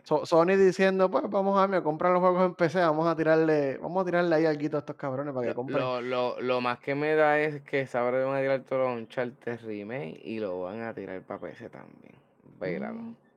[0.05, 3.79] So Sony diciendo: "Pues, vamos a me comprar los juegos en PC, vamos a tirarle
[3.79, 5.93] vamos a tirarle ahí alguito a estos cabrones para que compren".
[5.93, 8.99] lo lo lo más que me da es que ahora van a tirar todos los
[8.99, 12.15] Uncharted Remake y lo van a tirar para PC también.
[12.61, 13.03] Véralo.
[13.03, 13.28] Mm.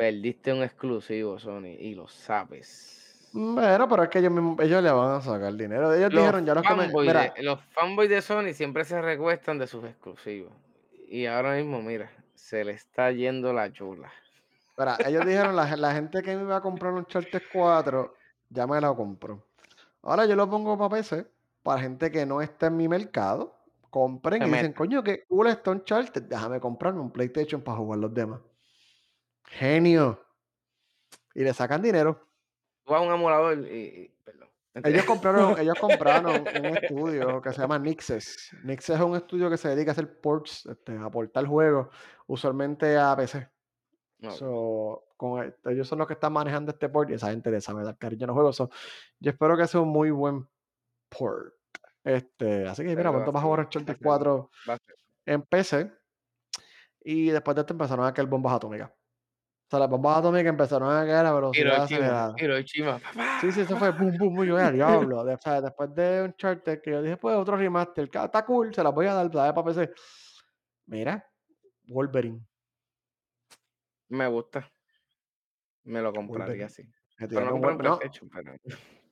[0.00, 3.30] Perdiste un exclusivo, Sony, y lo sabes.
[3.32, 5.92] Bueno, pero es que ellos mismos ellos le van a sacar dinero.
[5.94, 9.00] Ellos Los dijeron: "Ya los que me" de mira, los fanboys de Sony siempre se
[9.00, 10.52] recuestan de sus exclusivos.
[11.06, 14.12] Y ahora mismo, mira, se le está yendo la chula.
[14.76, 18.14] mira, ellos dijeron: "La gen la gente que me iba a comprar un Uncharted 4,
[18.48, 19.46] ya me lo compró".
[20.02, 21.26] Ahora yo lo pongo para PC,
[21.62, 23.56] para gente que no esté en mi mercado,
[23.90, 24.72] compren Se y dicen.
[24.74, 28.40] "Coño, qué cool está Uncharted, déjame comprarme un PlayStation para jugar los demás".
[29.50, 30.24] Genio.
[31.34, 32.26] y le sacan dinero.
[32.84, 34.48] Tú vas a un emulador y perdón.
[34.74, 38.56] Ellos compraron ellos compraron un estudio que se llama Nixxes.
[38.64, 41.88] Nixxes es un estudio que se dedica a hacer ports, este, a portar juegos,
[42.26, 43.48] usualmente a PC.
[44.22, 44.36] Okey.
[44.38, 47.60] So, con el ellos son los que están manejando este port y esa gente le
[47.60, 48.56] sabe dar cariño a los juegos.
[48.56, 48.70] So,
[49.18, 50.46] yo espero que sea un muy buen
[51.08, 51.54] port.
[52.04, 54.50] Este, así que mira, pronto vas a jugar hacerlo, Uncharted hacerlo.
[54.50, 54.96] 4 Va a ser.
[55.26, 55.92] en PC
[57.02, 58.90] y después de esto empezaron a caer bombas atómicas.
[59.70, 62.42] O sea, las bombas atómicas empezaron a caer a velocidad acelerada.
[63.36, 66.90] Sí, sí, eso fue bum, bum, yo, "a diablo", o sea, después de Uncharted, que
[66.90, 69.52] yo dije: "Pues otro remaster, está cool, se las voy a dar, ¿sabes?
[69.52, 69.92] Para PC".
[70.86, 71.24] Mira,
[71.88, 72.46] Wolverine,
[74.10, 74.70] Me gusta,
[75.84, 76.68] me lo compraría, Wolverine.
[76.68, 76.82] sí.
[77.18, 78.00] Me Pero no no, pero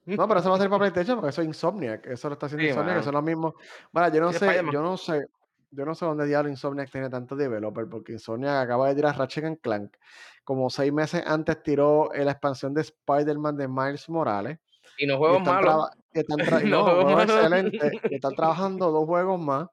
[0.06, 2.46] no, pero eso va a ser para PlayStation, porque eso es Insomniac, eso lo está
[2.46, 3.54] haciendo sí, Insomniac, que son los mismos.
[3.92, 5.26] Mira, yo no sé yo no sé
[5.70, 9.44] yo no sé dónde diablos Insomniac tiene tanto developer, porque Insomniac acaba de tirar Ratchet&
[9.44, 9.96] and Clank.
[10.44, 14.58] Como 6 meses antes tiró, eh, la expansión de Spider-Man de Miles Morales.
[14.96, 16.38] Y no juegos malos, están
[16.70, 17.36] no juegos malos.
[17.36, 19.68] excelentes, y están trabajando 2 juegos más.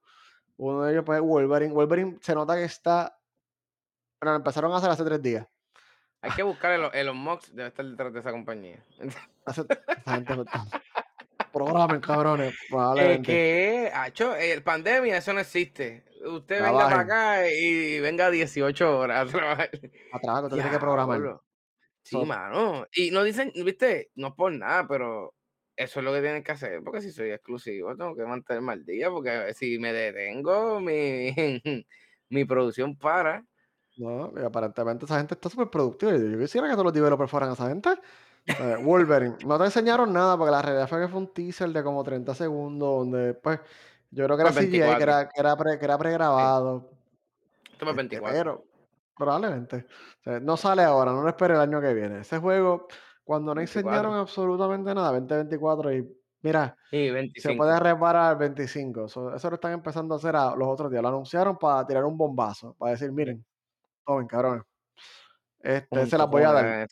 [0.58, 1.74] Uno de ellos, pues, Wolverine.
[1.74, 3.18] Wolverine se nota que está
[4.22, 5.48] bueno, lo empezaron a hacer hace 3 días.
[6.22, 8.84] Hay que buscar Elon Elon Musk debe estar detrás de esa compañía.
[9.46, 9.64] Hace
[10.06, 10.34] gente
[11.56, 12.54] programen, cabrones,
[12.98, 16.04] Es que, acho, eh, pandemia, eso no existe.
[16.26, 19.70] Usted venga para acá y venga 18 horas a trabajar.
[20.12, 21.40] A trabajar, tiene que programar.
[22.04, 22.86] Sí, So, mano.
[22.94, 25.34] Y no dicen, viste, no por nada, pero
[25.76, 28.86] eso es lo que tienen que hacer, porque si soy exclusivo tengo que mantenerme al
[28.86, 31.34] día, porque si me detengo, mi,
[32.30, 33.46] mi producción para.
[33.98, 36.12] no, y aparentemente esa gente está súper productiva.
[36.16, 37.90] Yo quisiera que todos los developers fueran esa gente.
[38.48, 41.84] Eh, Wolverine, no te enseñaron nada, porque la realidad fue que fue un teaser de
[41.84, 43.60] como 30 segundos, donde, pues,
[44.12, 45.04] yo creo que era CGI, que 24.
[45.04, 46.90] era que era pre que era Sí, pregrabado.
[47.64, 48.38] esto es Este, 24.
[48.38, 48.64] pero
[49.18, 49.86] probablemente.
[50.20, 52.20] O sea, no sale ahora, no lo espere el año que viene.
[52.20, 52.88] Ese juego,
[53.24, 53.90] cuando no 24.
[53.90, 56.08] enseñaron absolutamente nada, 2024 y
[56.44, 57.80] mira, Y se puede 25.
[57.80, 59.08] reparar 25.
[59.08, 61.02] So, eso lo están empezando a hacer a los otros días.
[61.02, 63.44] Lo anunciaron para tirar un bombazo, para decir, miren,
[64.06, 64.64] tomen, cabrones,
[65.62, 66.88] este, se las voy a dar.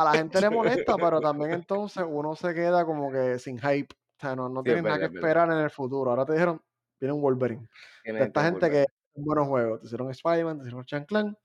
[0.00, 3.94] A la gente le molesta, pero también entonces uno se queda como que sin hype.
[3.94, 5.28] O sea, no, no Sí, es tienes nada que es verdad.
[5.30, 6.10] esperar en el futuro.
[6.10, 6.60] Ahora te dijeron,
[6.98, 7.68] viene un Wolverine.
[8.04, 8.86] De esta todo gente que Wolverine.
[9.12, 9.80] hacen buenos juegos.
[9.80, 11.36] Te hicieron Spider-Man, te hicieron Chanclan.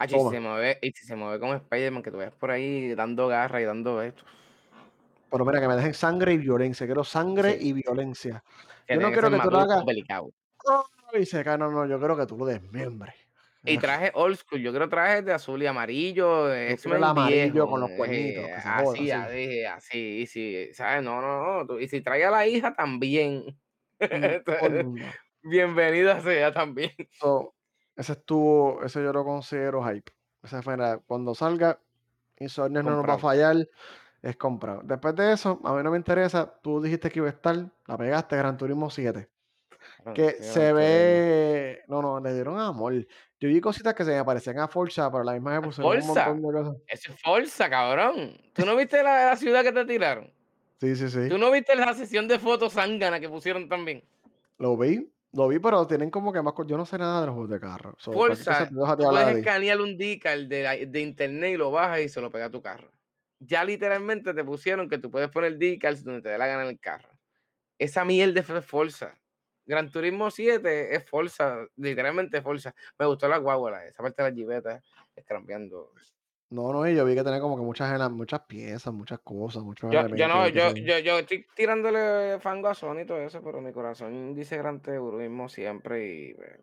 [0.00, 2.50] Acho, y si se mueve, y si se mueve como Spider-Man, que tú ves por
[2.50, 4.22] ahí dando garra y dando esto.
[5.30, 6.86] Pero mira, que me dejen sangre y violencia.
[6.86, 8.42] Quiero sangre Sí, y violencia.
[8.86, 9.84] que Yo no que quiero que tú lo hagas
[11.14, 11.58] y se cae.
[11.58, 13.14] No, no, yo quiero que tú lo desmembres.
[13.64, 17.90] Y traje old school, yo quiero trajes de azul y amarillo, X-Men amarillo con los
[17.90, 19.64] cuernitos, eh, joda, así, así.
[19.64, 21.02] así, así, sí, ¿sabes?
[21.02, 23.58] No, no, no, y si trae a la hija también.
[23.98, 23.98] Mm.
[25.42, 26.92] Bienvenida sea también.
[27.20, 27.54] So,
[27.96, 30.12] ese estuvo, ese yo lo considero hype.
[30.42, 31.80] Ese fue, la- cuando salga,
[32.38, 33.68] Insomniac no nos va a fallar,
[34.22, 34.82] es comprado.
[34.84, 37.56] Después de eso, a mí no me interesa, tú dijiste que iba a estar,
[37.86, 39.28] la pegaste, Gran Turismo 7.
[40.14, 42.94] Que se ve, no, no, le dieron amor.
[43.40, 46.06] Yo vi cositas que se me parecían a Forza, pero la misma vez pusieron un
[46.06, 46.76] montón de cosas.
[46.86, 48.36] es Forza, cabrón.
[48.52, 50.32] ¿Tú no viste la la ciudad que te tiraron?
[50.80, 51.40] Sí, sí, ¿Tú sí.
[51.40, 54.02] no viste la sesión de fotos zángana que pusieron también?
[54.58, 57.34] Lo vi, lo vi, pero tienen como que más yo no sé nada de los
[57.34, 57.94] juegos de carro.
[57.98, 62.20] So, Forza, tú puedes escanear un decal de de internet y lo bajas y se
[62.20, 62.90] lo pega a tu carro.
[63.40, 66.70] Ya literalmente te pusieron que tú puedes poner decals donde te dé la gana en
[66.70, 67.10] el carro.
[67.78, 69.16] Esa mierda fue Forza.
[69.68, 72.74] Gran Turismo 7 es Forza, literalmente Forza.
[72.98, 74.82] Me gustó la guagua, esa parte de las jibetas
[75.14, 75.92] escrampeando.
[76.48, 79.92] No, no, y yo vi que tenía como que muchas muchas piezas, muchas cosas, muchos
[79.92, 83.60] Yo, yo no, yo, yo, yo estoy tirándole fango a Sony y todo eso, pero
[83.60, 86.60] mi corazón dice Gran Turismo siempre y eh,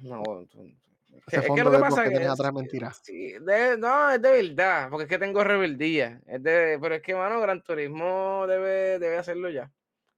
[0.00, 0.64] no, tú-
[1.12, 2.92] es que, ese es que lo que pasa que atrás, mentira.
[2.92, 7.02] sí, de- no, es de verdad, porque es que tengo rebeldía, es de, pero es
[7.02, 9.70] que, mano, Gran Turismo debe, debe hacerlo ya.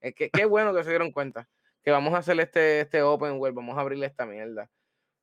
[0.02, 1.48] Es que qué bueno que se dieron cuenta
[1.82, 4.70] que vamos a hacer este, este open world, vamos a abrirle esta mierda,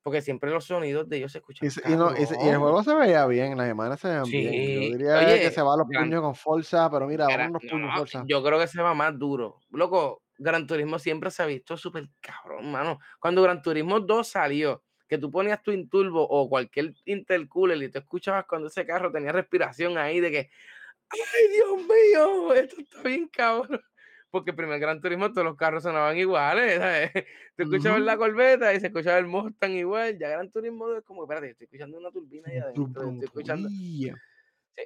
[0.01, 2.57] porque siempre los sonidos de ellos se Y escuchan se y no, y y el
[2.57, 4.91] juego se veía bien, las imágenes se veían bien.
[4.91, 7.69] Yo diría que se va a los Gran puños con Forza, pero mira, vámonos no,
[7.69, 8.23] puños, no, Forza.
[8.27, 9.59] yo creo que se va más duro.
[9.69, 12.99] Loco, Gran Turismo siempre se ha visto súper cabrón, mano.
[13.19, 17.99] Cuando Gran Turismo 2 salió, que tú ponías tu Turbo o cualquier intercooler y tú
[17.99, 20.49] escuchabas cuando ese carro tenía respiración ahí de que,
[21.09, 22.53] ¡ay, Dios mío!
[22.53, 23.81] Esto está bien cabrón.
[24.31, 27.11] Porque el primer Gran Turismo todos los carros sonaban iguales, ¿sabes?
[27.55, 28.17] Tú escuchabas la.
[28.17, 30.17] Corvette y se escuchaba el Mustang igual.
[30.19, 33.69] Ya Gran Turismo 2 es como, espérate, estoy escuchando una turbina brum, adentro, estoy escuchando.
[33.69, 34.11] Sí,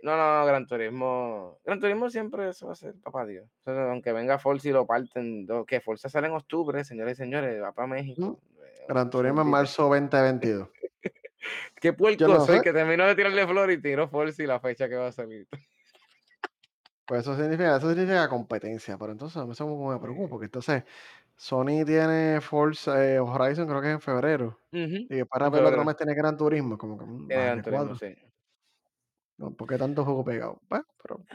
[0.02, 1.60] no, no, no, Gran Turismo.
[1.64, 3.46] Gran Turismo siempre eso va a ser, papá Dios.
[3.60, 7.24] O sea, aunque venga Forza y lo parten, que Forza sale en octubre, señores y
[7.24, 7.88] señores, va para.
[7.88, 8.40] México.
[8.60, 10.70] eh, Gran Turismo en marzo 2022.
[11.82, 14.60] Qué puerco no soy sé, que terminó de tirarle flor y tiró Forza y la
[14.60, 15.48] fecha que va a salir.
[17.06, 20.46] Pues eso significa eso significa competencia, pero entonces a mí eso como me preocupa, porque
[20.46, 20.84] entonces
[21.36, 25.62] Sony tiene Forza, eh, Horizon creo que es en febrero, ujú, y después en rápido
[25.62, 25.86] el otro febrero.
[25.86, 28.16] mes tiene Gran Turismo, como que, mm, Tiene Gran Turismo, 4, sí.
[29.38, 29.56] ¿no?
[29.56, 30.62] ¿Por qué tanto juego pegado?
[30.70, 31.26] Bueno, pero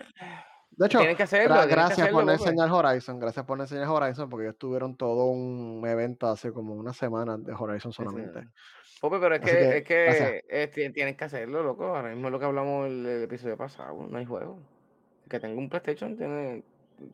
[0.72, 2.58] de hecho, Tienen que hacerlo, gra tienen que gracias por no papi.
[2.58, 6.74] enseñar Horizon, gracias por no enseñar Horizon, porque ellos tuvieron todo un evento hace como
[6.74, 8.48] una semana de Horizon solamente.
[9.00, 10.34] Pope, pero es Así que que es gracias.
[10.38, 11.84] que, eh, tie tienes que hacerlo, loco.
[11.86, 14.60] Ahora mismo es lo que hablamos el el episodio pasado, no hay juego.
[15.28, 16.62] Que tenga un PlayStation tiene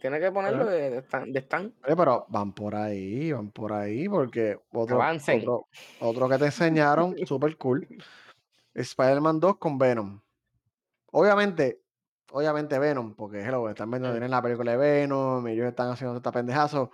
[0.01, 1.73] tiene que ponerlo de de stand de stand.
[1.85, 5.41] oye, pero van por ahí, van por ahí, porque otro Avancen.
[5.41, 5.67] otro
[6.01, 7.87] otro que te enseñaron, super cool,
[8.73, 10.21] Spider-Man 2 con Venom.
[11.12, 11.85] Obviamente
[12.35, 16.17] obviamente Venom, porque hello, están viendo tienen la película de Venom, y ellos están haciendo
[16.17, 16.91] esta pendejazo,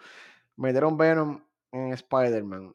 [0.57, 1.43] metieron Venom
[1.73, 2.75] en Spider-Man.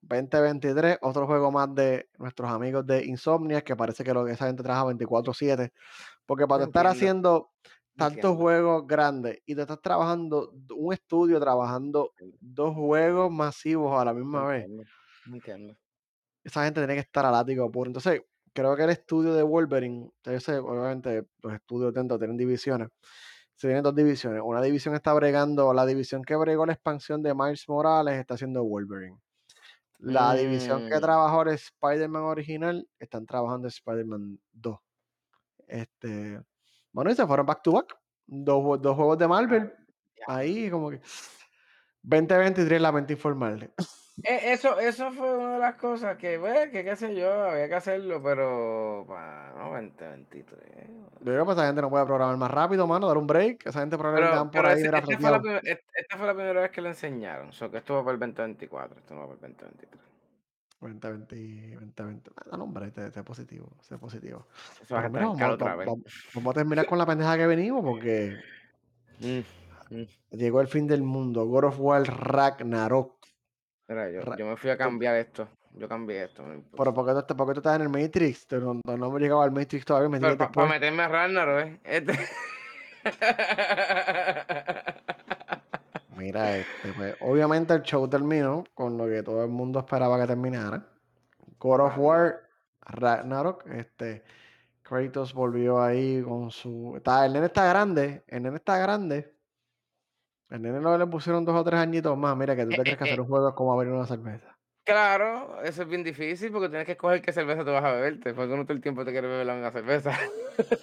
[0.00, 4.46] 2023, otro juego más de nuestros amigos de Insomniac, que parece que lo que esa
[4.46, 5.72] gente trabaja 24/7,
[6.32, 7.50] porque no para estar haciendo
[7.94, 14.14] tantos juegos grandes y te estás trabajando un estudio trabajando 2 juegos masivos a la
[14.14, 14.66] misma vez,
[15.26, 15.76] entiendo,
[16.42, 17.90] esa gente tiene que estar a látigo puro.
[17.90, 18.22] Entonces,
[18.54, 22.88] creo que el estudio de Wolverine, yo sé, obviamente los estudios dentro tienen divisiones,
[23.54, 27.34] se tienen 2 divisiones, una división está bregando la división que bregó la expansión de
[27.34, 29.18] Miles Morales está haciendo Wolverine.
[29.98, 34.78] La división que Mm, trabajó el Spider-Man original, están trabajando Spider-Man 2.
[35.72, 36.38] Este,
[36.92, 37.96] bueno, y se fueron back to back.
[38.26, 39.72] Dos, dos juegos de ah, Marvel.
[40.26, 41.00] Ahí como que
[42.02, 43.70] 2023 lamento informarle.
[44.22, 47.66] E eso eso fue una de las cosas que, pues, que qué sé yo, había
[47.66, 50.88] que hacerlo, pero para no, 2023.
[50.88, 53.66] Yo creo que esa gente no puede programar más rápido, mano, dar un break.
[53.66, 56.82] Esa gente van por ahí, esta fue la et esta fue la primera vez que
[56.82, 59.56] lo enseñaron, o sea, que esto va para el 2024, esto no va para el
[59.56, 60.11] 2023.
[60.82, 62.30] 2020, 2020.
[62.50, 64.46] Ah, no, hombre, sé sé positivo, sé positivo.
[64.82, 65.88] Eso va a mira, vamos, a- otra vez.
[65.88, 65.94] va-
[66.34, 68.36] vamos a terminar con la pendeja que venimos porque
[69.20, 69.40] Mm,
[69.90, 70.04] mm.
[70.32, 71.44] llegó el fin del mundo.
[71.46, 73.16] God of War Ragnarok.
[73.88, 76.94] Mira, yo Ra- yo me fui a cambiar esto, yo cambié esto, Pero.
[76.94, 78.46] ¿por qué, tú, estás- por qué tú estás en el Matrix?
[78.52, 81.80] No, no, no hemos llegado al Matrix todavía, me Pero para meterme a Ragnarok, ¿eh?
[81.84, 82.12] Este
[86.22, 90.28] Mira, este, pues, obviamente el show terminó con lo que todo el mundo esperaba que
[90.28, 90.86] terminara.
[91.58, 91.98] God of.
[91.98, 92.48] War,
[92.80, 94.22] Ragnarok, este,
[94.84, 96.94] Kratos volvió ahí con su...
[96.96, 99.36] Está, el nene está grande, el nene está grande.
[100.48, 102.36] El nene no le pusieron dos o tres añitos más.
[102.36, 103.92] Mira, que tú Eh te eh crees que hacer eh, un juego es como abrir
[103.92, 104.56] una cerveza.
[104.84, 108.34] Claro, eso es bien difícil porque tienes que escoger qué cerveza te vas a beberte,
[108.34, 110.12] porque no todo el tiempo te quieres beber la misma cerveza.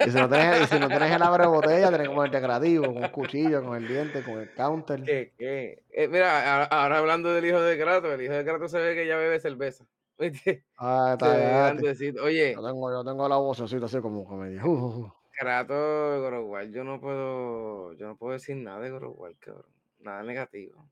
[0.01, 2.93] Y si no tienes, y si no tienes el abre botella, tienes que ponerte creativo,
[2.93, 4.99] con un cuchillo, con el diente, con el counter.
[5.05, 5.83] ¿Qué qué?
[5.89, 9.07] Eh, mira, ahora hablando del hijo de Kratos, el hijo de Kratos se ve que
[9.07, 9.87] ya bebe cerveza,
[10.17, 10.65] ¿viste?
[10.77, 11.57] Ah, ve cállate.
[11.57, 12.23] grandecito.
[12.53, 14.69] Yo Oye, tengo, yo tengo la vocecita así como que me dijo.
[14.69, 15.13] "Uh, uh, uh".
[15.31, 20.89] Kratos, yo no puedo yo no puedo decir nada de War, cabrón, nada negativo.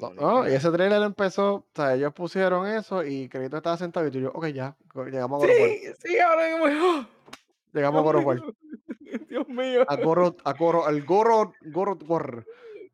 [0.00, 4.06] No, no, y ese trailer empezó, o sea, ellos pusieron eso y Crédito estaba sentado
[4.06, 4.76] y tú y yo, ok, ya,
[5.10, 5.70] llegamos a War.
[5.70, 7.08] Sí, sí, ahora mismo.
[7.72, 8.36] Llegamos a Dios War.
[8.36, 8.54] mío,
[9.28, 9.84] Dios mío.
[9.88, 12.44] A Goro, a Goro, al Goro, Goro War.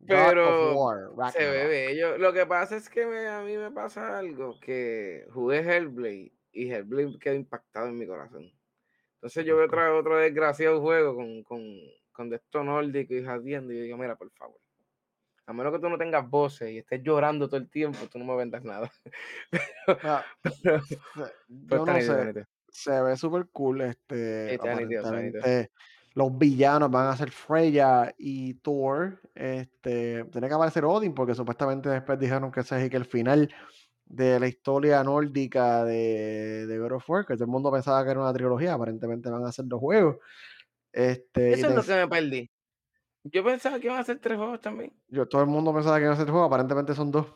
[0.06, 0.74] Pero
[1.14, 2.18] War, se ve bello.
[2.18, 6.70] Lo que pasa es que me a mí me pasa algo, que jugué Hellblade y
[6.70, 8.50] Hellblade quedó impactado en mi corazón.
[9.14, 11.62] Entonces yo veo otra otro desgraciado juego con con
[12.12, 14.60] con de esto nórdico y jadiendo, y yo digo: "Mira, por favor,
[15.46, 18.24] a menos que tú no tengas voces y estés llorando todo el tiempo, tú no
[18.24, 18.90] me vendas nada".
[20.62, 20.98] Pero se-
[21.68, 22.32] pero yo no sé,
[22.68, 25.70] se ve super cool, este, aparentemente
[26.14, 31.88] los villanos van a ser Freya y Thor, este, tiene que aparecer Odin porque supuestamente
[31.88, 33.52] después dijeron que ese es el final
[34.06, 38.10] de la historia nórdica de, de God of War, que todo el mundo pensaba que
[38.10, 40.16] era una trilogía, aparentemente van a ser dos juegos,
[40.92, 42.50] este, Eso es lo que me perdí.
[43.32, 44.92] Yo pensaba que iban a ser 3 juegos también.
[45.08, 47.26] yo todo el mundo pensaba que iba a ser dos juegos, aparentemente son dos,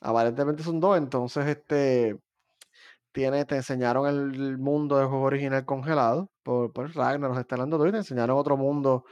[0.00, 2.18] aparentemente son dos, entonces, este
[3.12, 7.88] Tiene te enseñaron el mundo del juego original congelado por por Ragnarok, está hablando de
[7.88, 9.04] y te enseñaron otro mundo,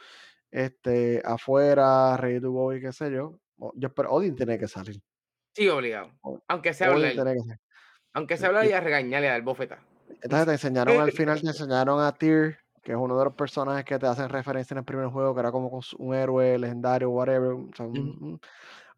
[0.50, 3.38] este, afuera, ready to go y qué sé yo.
[3.74, 5.00] Yo espero Odin tiene que salir.
[5.54, 6.10] Sí, obligado.
[6.48, 7.56] Aunque sea Odin hablar, que
[8.12, 9.82] aunque sea hablar y a regañarle, a dar bofetada.
[10.22, 13.84] entonces te enseñaron al final, te enseñaron a Tyr, que es uno de los personajes
[13.84, 17.52] que te hacen referencia en el primer juego, que era como un héroe legendario, whatever,
[17.52, 18.40] o sea, un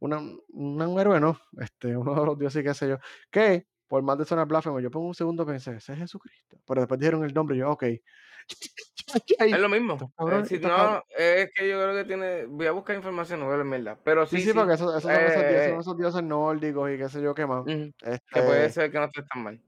[0.01, 0.21] una
[0.53, 1.39] un héroe, ¿no?
[1.61, 2.99] Este, uno de los dioses qué sé yo,
[3.31, 6.59] que por más de sonar blasfemo, yo por un segundo pensé: "¿Ese es Jesucristo?".
[6.67, 8.03] Pero después dijeron el nombre y yo: "Okey".
[9.51, 10.05] Es lo mismo.
[10.27, 13.47] decir, estos cabrones no, es que yo creo que tiene voy a buscar información, no
[13.47, 15.71] voy a mierda, pero sí, sí, sí, sí, porque esos esos son esos dioses eh
[15.71, 17.67] son eh, esos dioses nórdicos y qué sé yo qué más.
[17.67, 17.93] ujú,
[18.33, 19.63] que puede Este, ser que no estés tan mal.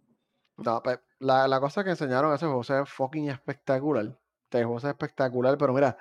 [0.56, 4.18] no, pues, la la cosa que enseñaron ese juego se ve fucking espectacular.
[4.44, 5.96] Este juego se ve espectacular, pero mira,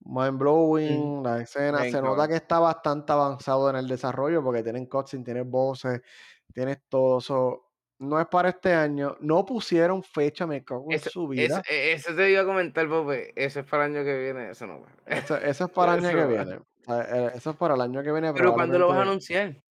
[0.00, 0.38] mind
[0.84, 4.86] Ujú, blowing, la escena, se nota que está bastante avanzado en el desarrollo porque tienen
[4.86, 6.02] cutscenes, tienes voces,
[6.54, 7.62] tienes todo eso.
[7.98, 11.66] No es para este año, no pusieron fecha, me cago en Eso su vida.
[11.74, 14.66] e eso te iba a comentar, porque eso es para el año que viene, eso
[14.66, 14.90] no va.
[15.04, 16.26] Eso eso es para el año que va.
[16.26, 16.60] viene.
[16.88, 19.62] Eh, eso es para el año que viene Pero, ¿cuándo lo vas a anunciar?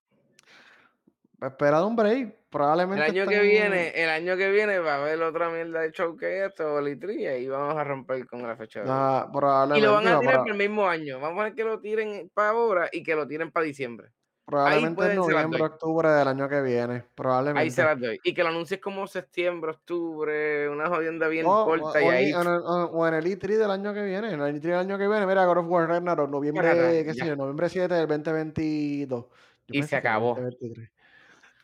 [1.41, 5.21] espera un break, El probablemente año que viene el año que viene va a haber
[5.21, 9.27] otra mierda de show que esto, Bolitría, y vamos a romper con la fecha ah,
[9.75, 11.19] Y lo van probablemente a tirar para el mismo año.
[11.19, 14.11] Vamos a ver que lo tiren para ahora y que lo tiren para diciembre.
[14.45, 17.83] Probablemente en noviembre, octubre del año que viene, Ahí se probablemente.
[17.83, 18.19] las doy.
[18.23, 22.41] Y que lo anuncies como septiembre, octubre, una jodienda bien corta y o ahí o
[22.41, 24.75] en el o o en el E3 del año que viene, en el E3 del
[24.75, 28.07] año que viene, mira, God of War Ragnarok, noviembre, qué sé yo, noviembre 7 del
[28.07, 29.25] 2022.
[29.67, 30.35] Yo Y se acabó.
[30.35, 30.94] 2023.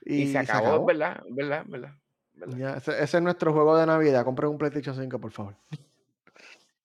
[0.05, 1.91] Y se Y se acabó, verdad, verdad, verdad.
[2.57, 5.55] Ya, ese ese es nuestro juego de Navidad, compren un PlayStation 5, por favor.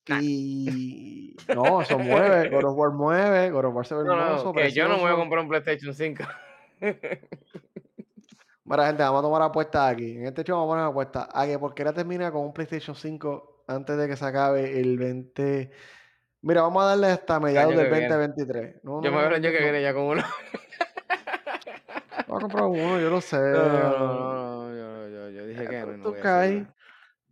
[0.09, 0.21] Nah.
[0.23, 4.27] Y no, eso mueve, God of War mueve, God of War se ve No, no,
[4.27, 6.25] hermoso, que yo no me voy a comprar un PlayStation 5.
[8.65, 10.13] Mira, gente, vamos a tomar apuestas aquí.
[10.19, 13.65] En este show vamos a poner apuestas a que Porquería termina con un PlayStation 5
[13.69, 15.71] antes de que se acabe el 20.
[16.43, 18.09] Mira, vamos a darle hasta mediados del que viene.
[18.09, 18.85] 2023.
[18.85, 19.65] No, Yo no, me veo el no, año que no.
[19.65, 20.23] viene ya con uno.
[22.29, 23.37] Voy a comprar uno, yo lo sé.
[23.37, 26.67] No, no, yo yo yo dije Eh, que no, Tú, caes,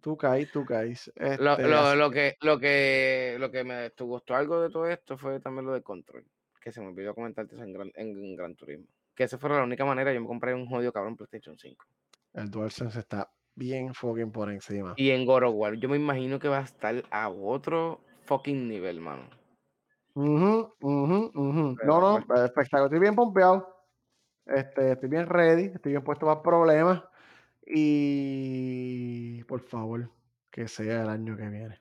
[0.01, 1.13] tú caes, tú caes.
[1.17, 5.19] Lo Este, lo lo que, lo que lo que me gustó algo de todo esto
[5.19, 6.25] fue también lo del control,
[6.61, 8.87] que se me olvidó comentarte en Gran en Gran Turismo.
[9.17, 11.85] Que esa fue la única manera, yo me compré un jodido cabrón PlayStation 5.
[12.35, 14.95] el DualSense está bien fucking por encima.
[14.97, 18.69] Y en God of War, yo me imagino que va a estar a otro fucking
[18.69, 19.29] nivel, mano.
[20.15, 21.67] Ujú, ujú, ujú.
[21.85, 22.85] No, no, pues, espectacular.
[22.87, 23.74] Estoy bien pompeado.
[24.47, 27.03] Este, estoy bien ready, estoy bien puesto para problemas.
[27.67, 30.11] Y por favor,
[30.51, 31.81] que sea el año que viene.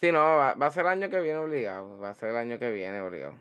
[0.00, 2.36] sí, no, va va a ser el año que viene obligado, va a ser el
[2.36, 3.34] año que viene obligado.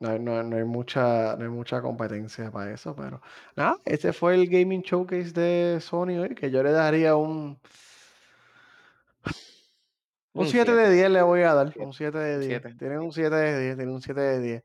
[0.00, 3.20] No no no hay mucha, no hay mucha competencia para eso, pero
[3.56, 7.60] nada, ese fue el Gaming Showcase de Sony hoy, que yo le daría un,
[10.34, 12.40] un Un 7 de 7, 10 le voy a dar, un 7, 7 de un
[12.40, 12.62] 10.
[12.62, 12.74] 7.
[12.78, 14.64] Tienen un 7 de 10, tienen un 7 de 10.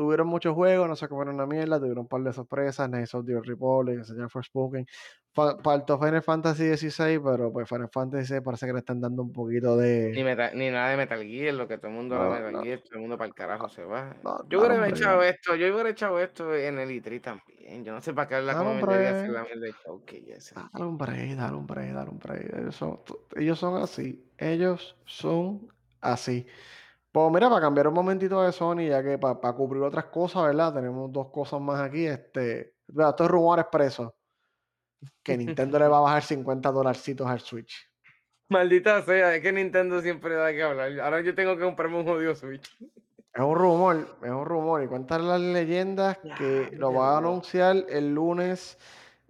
[0.00, 3.26] Tuvieron muchos juegos, no se comieron una mierda, tuvieron un par de sorpresas, Knights of
[3.26, 4.86] the Old Republic, enseñaron Forspoken.
[5.34, 9.22] Fa- Faltó Final Fantasy XVI, pero pues Final Fantasy XVI parece que le están dando
[9.22, 10.24] un poquito Ni de...
[10.24, 12.78] meta ni nada de Metal Gear, lo que todo el mundo No, Metal no, Gear,
[12.80, 14.16] todo el mundo para el carajo se va.
[14.24, 17.84] no, Yo hubiera echado esto yo hubiera echado esto en el E3 también.
[17.84, 20.54] Yo no sé para qué hablar como hacer la mierda de ese.
[20.54, 22.54] Dale un break, dale un break, dale un break.
[22.58, 23.00] Ellos son,
[23.36, 24.24] ellos son así.
[24.38, 25.68] Ellos son
[26.00, 26.46] así.
[27.12, 30.74] Pues mira, para cambiar un momentito de Sony, ya que para, cubrir otras cosas, ¿verdad?
[30.74, 32.06] Tenemos dos cosas más aquí.
[32.06, 34.12] Este, vea, estos rumores presos.
[35.22, 37.90] Que Nintendo le va a bajar 50 dolarcitos al Switch.
[38.48, 41.00] Maldita sea, es que Nintendo siempre da que hablar.
[41.00, 42.76] Ahora yo tengo que comprarme un jodido Switch.
[43.32, 44.82] Es un rumor, es un rumor.
[44.82, 48.78] Y cuentan las leyendas que lo va a anunciar el lunes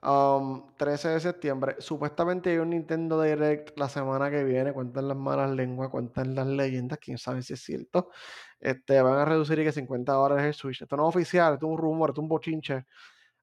[0.03, 1.77] um, 13 de septiembre.
[1.79, 4.73] Supuestamente hay un Nintendo Direct la semana que viene.
[4.73, 6.99] Cuentan las malas lenguas, cuentan las leyendas.
[6.99, 8.11] Quién sabe si es cierto.
[8.59, 10.83] Este, van a reducir y que 50 dólares el Switch.
[10.83, 12.87] Esto no es oficial, esto es un rumor, esto es un bochinche.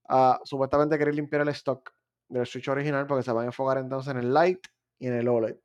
[0.09, 1.91] Ah, supuestamente querer limpiar el stock
[2.29, 5.27] del Switch original porque se van a enfocar entonces en el Lite y en el
[5.27, 5.57] OLED.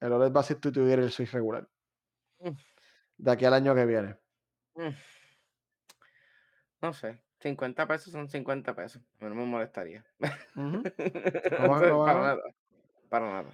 [0.00, 1.68] El OLED va a sustituir el Switch regular
[2.40, 2.50] Mm,
[3.18, 4.16] de aquí al año que viene.
[4.76, 4.94] mm,
[6.82, 9.02] no sé, 50 pesos son 50 pesos.
[9.20, 10.04] A mí no me molestaría.
[10.56, 10.82] Ujú.
[11.50, 12.42] Lo van, lo Para van nada,
[13.08, 13.50] para nada.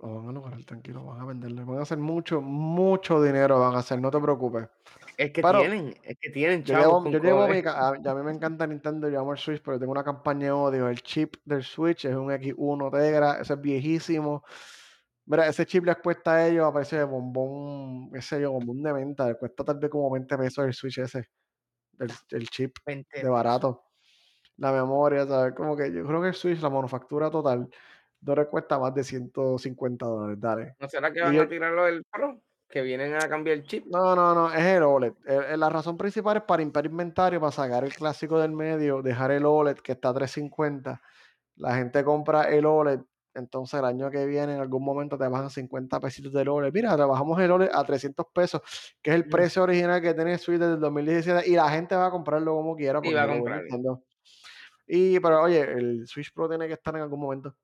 [0.00, 1.64] lo van a lograr, tranquilo, van a venderlo.
[1.66, 4.68] Van a hacer mucho, mucho dinero, van a hacer, no te preocupes.
[5.16, 7.56] Es que Pero tienen, es que tienen yo chavos llevo, con yo llevo cojones.
[7.56, 10.02] mi, ca- a, a mí me encanta Nintendo, yo amo el Switch, pero tengo una
[10.04, 10.88] campaña de odio.
[10.88, 14.42] El chip del Switch es un X1 Tegra, ese es viejísimo.
[15.26, 18.82] Mira, ese chip les cuesta a ellos a precio de bombón, qué sé yo, bombón
[18.82, 21.26] de venta, les cuesta tal vez como 20 pesos el Switch ese,
[22.00, 23.84] el, el chip 20 de barato.
[24.56, 25.54] La memoria, ¿sabes?
[25.54, 27.68] Como que yo creo que el Switch, la manufactura total,
[28.22, 30.76] no le cuesta más de 150 dólares, dale.
[30.78, 32.40] ¿No será que van yo, a tirarlo del Pro?
[32.68, 33.86] Que vienen a cambiar el chip.
[33.86, 35.14] no, no, no, es el OLED.
[35.56, 39.46] La razón principal es para limpiar inventario, para sacar el clásico del medio, dejar el
[39.46, 41.00] OLED que está a 350.
[41.56, 43.00] La gente compra el OLED,
[43.34, 46.72] entonces el año que viene en algún momento te bajan 50 pesitos del OLED.
[46.72, 48.60] Mira, trabajamos el OLED a 300 pesos,
[49.02, 51.94] que es el precio original que tiene el Switch desde el 2017 y la gente
[51.94, 53.26] va a comprarlo como quiera y porque va a.
[53.26, 54.02] Nintendo.
[54.86, 57.54] Y, pero oye, el Switch Pro tiene que estar en algún momento.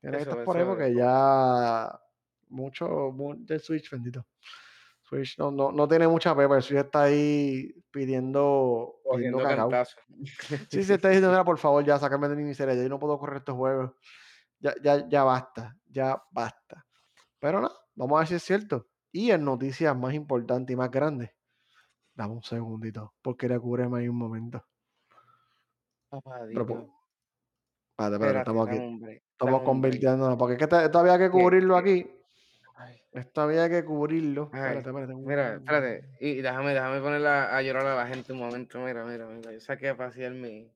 [0.00, 2.00] Tiene que estar Eso por ahí eso porque ya
[2.48, 4.24] mucho mu del Switch, bendito.
[5.02, 9.38] Switch no no no tiene mucha pepa, el Switch está ahí pidiendo pidiendo.
[10.70, 13.18] Sí, sí, está diciendo: "Mira, por favor, ya sácame de mi miseria, yo no puedo
[13.18, 13.92] correr estos juegos.
[14.60, 16.86] Ya ya ya basta, ya basta".
[17.40, 18.88] Pero no, vamos a ver si es cierto.
[19.12, 21.30] Y en noticias más importantes y más grandes,
[22.14, 24.64] dame un segundito, porque cúbreme ahí un momento.
[26.52, 26.64] Pero
[27.92, 28.80] espérate, espérate, estamos aquí,
[29.32, 32.06] estamos convirtiéndonos, porque es que esto esto había que cubrirlo aquí,
[33.12, 34.52] esto había que cubrirlo.
[34.52, 35.14] ay, Espérate, espérate.
[35.14, 39.04] mira, espérate, y déjame déjame poner a a llorar a la gente un momento, mira,
[39.04, 40.75] mira, mira, yo saqué a pasear mi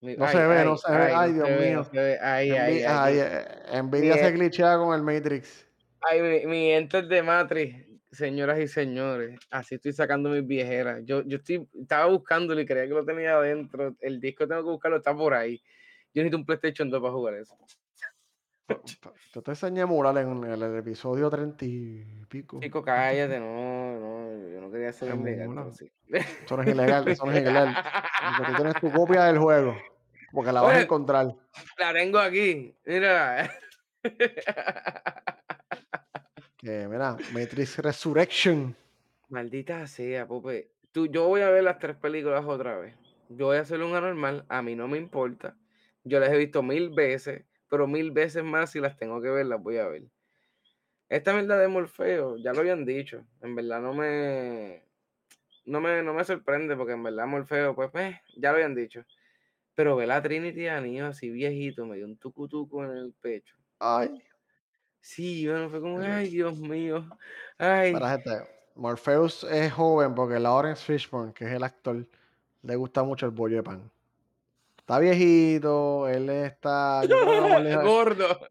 [0.00, 1.12] no ay, se ve, no se ve.
[1.14, 1.82] ay, Dios mío.
[2.22, 5.66] ay, ay, eh, mi Nvidia se glitchea con el Matrix.
[6.00, 11.02] ay, mi mi ente de Matrix, señoras y señores, así estoy sacando mis viejeras.
[11.04, 14.70] Yo yo estoy estaba buscándolo y creía que lo tenía adentro, el disco tengo que
[14.70, 15.60] buscarlo, está por ahí.
[16.14, 17.56] Yo necesito un PlayStation 2 para jugar eso.
[19.32, 22.60] Yo te enseñé mural en el episodio 30 y pico.
[22.60, 23.14] Chico, ¿Cuánto fue?
[23.14, 25.90] cállate, no, no, yo no quería ser ilegal, pero sí.
[26.44, 27.76] Eso no es ilegal, eso no es ilegal.
[28.36, 29.76] Porque tú tienes tu copia del juego,
[30.32, 31.34] porque la vas a encontrar.
[31.78, 33.50] la tengo aquí, mira.
[36.58, 38.74] Que mira, Matrix Resurrection.
[39.28, 40.72] Maldita sea, Pope.
[40.92, 42.96] Tú, yo voy a ver las tres películas otra vez.
[43.28, 45.56] Yo voy a hacer un anormal, a mí no me importa.
[46.02, 49.46] Yo las he visto mil veces, pero mil veces más si las tengo que ver,
[49.46, 50.04] las voy a ver.
[51.08, 53.24] Esta mierda de Morfeo, ya lo habían dicho.
[53.40, 54.82] En verdad no me,
[55.64, 59.04] no me, no me sorprende, porque en verdad Morfeo, pues, eh, ya lo habían dicho.
[59.74, 63.56] Pero ver a Trinity a niño así viejito, me dio un tucutuco en el pecho.
[63.78, 64.22] Ay,
[65.00, 67.08] Sí, bueno, fue como, ay, Dios mío,
[67.56, 67.94] ay.
[67.94, 68.30] gente,
[68.74, 72.06] Morpheus es joven porque Lawrence Fishburne, que es el actor,
[72.62, 73.90] le gusta mucho el bollo de pan.
[74.88, 77.46] Está viejito, él está yo dijo
[77.82, 78.48] Gordo.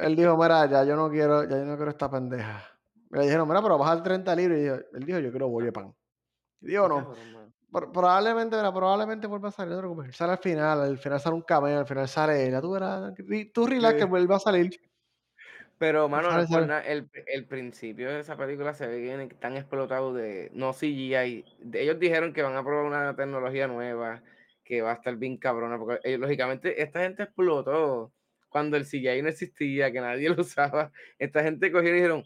[0.00, 2.62] él dijo: "Mira, ya yo no quiero ya yo no quiero esta pendeja".
[3.10, 5.72] Le dijeron: "Mira, pero bajar 30 libras", y dijo él dijo: "Yo quiero bollo de
[5.72, 5.94] pan".
[6.62, 7.10] Y Qué "No".
[7.92, 10.06] probablemente, mira, probablemente vuelva a salir, no preocupes.
[10.08, 12.72] Él sale al final, al final sale un cameo, al final sale él, ya tú
[12.72, 13.14] verás,
[13.54, 14.70] tú relax que vuelve a salir.
[15.78, 18.86] Pero, mano, no sale, es por sale nada, el el principio de esa película se
[18.86, 21.44] ve bien tan explotado de no CGI.
[21.74, 24.22] Ellos dijeron que van a probar una tecnología nueva,
[24.66, 28.14] que va a estar bien cabrona, porque, eh, lógicamente esta gente explotó
[28.50, 30.92] cuando el CGI no existía, que nadie lo usaba.
[31.18, 32.24] Esta gente cogió y dijeron: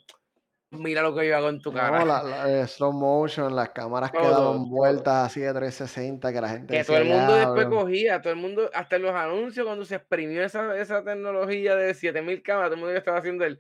[0.73, 2.05] "Mira lo que yo hago en tu no, cara".
[2.05, 5.09] la la, eh, slow motion, las cámaras que Todo, daban todo.
[5.09, 8.33] vueltas así de 360 que la gente Que todo decía: el mundo después cogía, todo
[8.33, 12.69] el mundo, hasta en los anuncios, cuando se exprimió esa esa tecnología de 7000 cámaras,
[12.71, 13.59] todo el mundo estaba haciendo el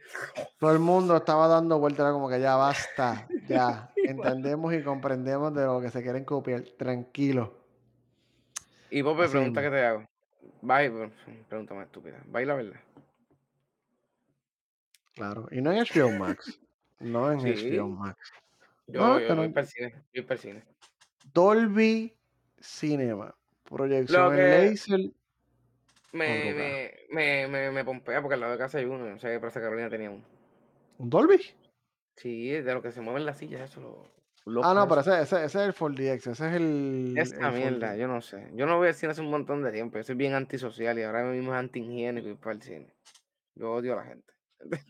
[0.58, 5.54] Todo el mundo estaba dando vueltas, era como que: "Ya basta, ya, entendemos y comprendemos
[5.54, 7.59] de lo que se quieren copiar, tranquilo".
[8.90, 10.06] Y Pope, Así pregunta mismo, que te hago.
[11.26, 12.22] Y pregunta más estúpida.
[12.34, 12.80] ¿Va y la verdad?
[15.14, 15.46] claro.
[15.50, 16.60] Y no en HBO Max,
[16.98, 18.34] no en HBO Sí, Max.
[18.86, 20.64] yo No, yo yo voy no para el cine, yo voy para el cine.
[21.32, 22.18] Dolby
[22.60, 23.34] Cinema,
[24.08, 25.00] Lo proyección en que láser
[26.12, 26.54] me 4K.
[26.54, 29.40] me me me me pompea, porque al lado de casa hay uno, no sé qué
[29.40, 30.24] Plaza Carolina tenía uno.
[30.98, 31.40] ¿Un Dolby?
[32.16, 34.12] Sí, de lo que se mueven las sillas, eso, lo
[34.62, 37.94] Ah, no, pero ese ese ese es el 4DX, ese es el Esa el mierda,
[37.94, 37.98] 4D.
[37.98, 38.50] yo no sé.
[38.54, 41.02] Yo no voy al cine hace un montón de tiempo, yo soy bien antisocial y
[41.02, 42.94] ahora mismo es antihigiénico ir para el cine.
[43.54, 44.32] Yo odio a la gente.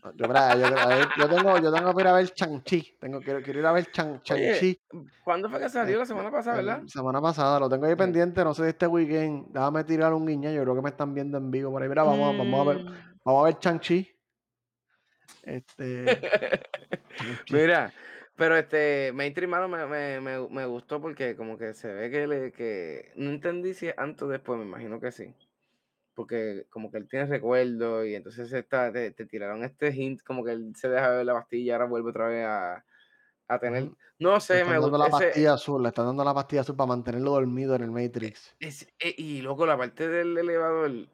[0.03, 0.27] No, yo
[1.17, 3.87] yo tengo yo tengo que ir a ver Shang-Chi, tengo quiero quiero ir a ver
[3.89, 4.81] Shang Oye, Shang-Chi,
[5.23, 5.97] ¿cuándo fue que salió?
[5.97, 6.79] La semana pasada, ¿verdad?
[6.81, 10.25] el semana pasada, lo tengo ahí pendiente, no sé si este weekend, déjame tirar un
[10.25, 11.87] guiñazo, yo creo que me están viendo en vivo por ahí.
[11.87, 13.19] Mira, vamos a vamos a ver Mm.
[13.23, 13.57] vamos a ver
[15.43, 16.21] este.
[17.51, 17.93] Mira,
[18.41, 22.25] pero este, Mainstream mano me, me, me, me gustó porque como que se ve que
[22.27, 25.35] le, que no entendí si es antes o después, me imagino que sí.
[26.15, 30.43] Porque como que él tiene recuerdos y entonces está, te, te tiraron este hint, como
[30.45, 32.85] que él se deja de ver la pastilla y ahora vuelve otra vez a,
[33.47, 33.91] a tener.
[34.19, 34.99] No Le sé, están me dando gusta.
[34.99, 37.91] la Ese, pastilla azul, le están dando la pastilla azul para mantenerlo dormido en el
[37.91, 38.57] Matrix.
[38.59, 41.09] ese- eh, y loco, la parte del elevador,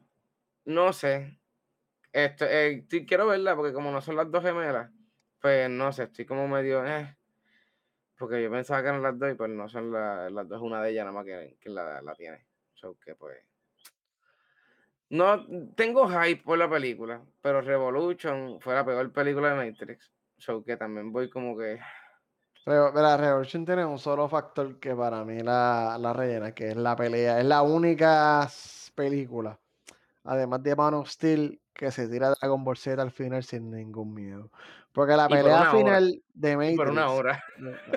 [0.66, 1.40] no sé.
[2.12, 4.92] Esto, eh, quiero verla porque como no son las dos gemelas,
[5.40, 6.86] pues no sé, estoy como medio.
[6.86, 7.17] eh,
[8.18, 10.82] Porque yo pensaba que eran las 2 y pues no son la las 2, una
[10.82, 12.44] de ellas nada más que la la tiene.
[12.74, 13.38] So que pues
[15.10, 20.12] no tengo hype por la película, pero Revolution fue la peor película de Matrix.
[20.36, 21.80] So que también voy como que
[22.64, 26.76] Pero, mira, Revolution tiene un solo factor que para mí la, la rellena, que es
[26.76, 27.40] la pelea.
[27.40, 28.46] Es la única
[28.94, 29.58] película,
[30.24, 34.12] además de Man of Steel, que se tira Dragon Ball Z al final sin ningún
[34.12, 34.50] miedo.
[34.98, 37.44] Porque la por pelea hora, final de y por una Matrix, hora.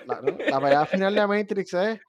[0.06, 2.00] la, la- la pelea final de Matrix es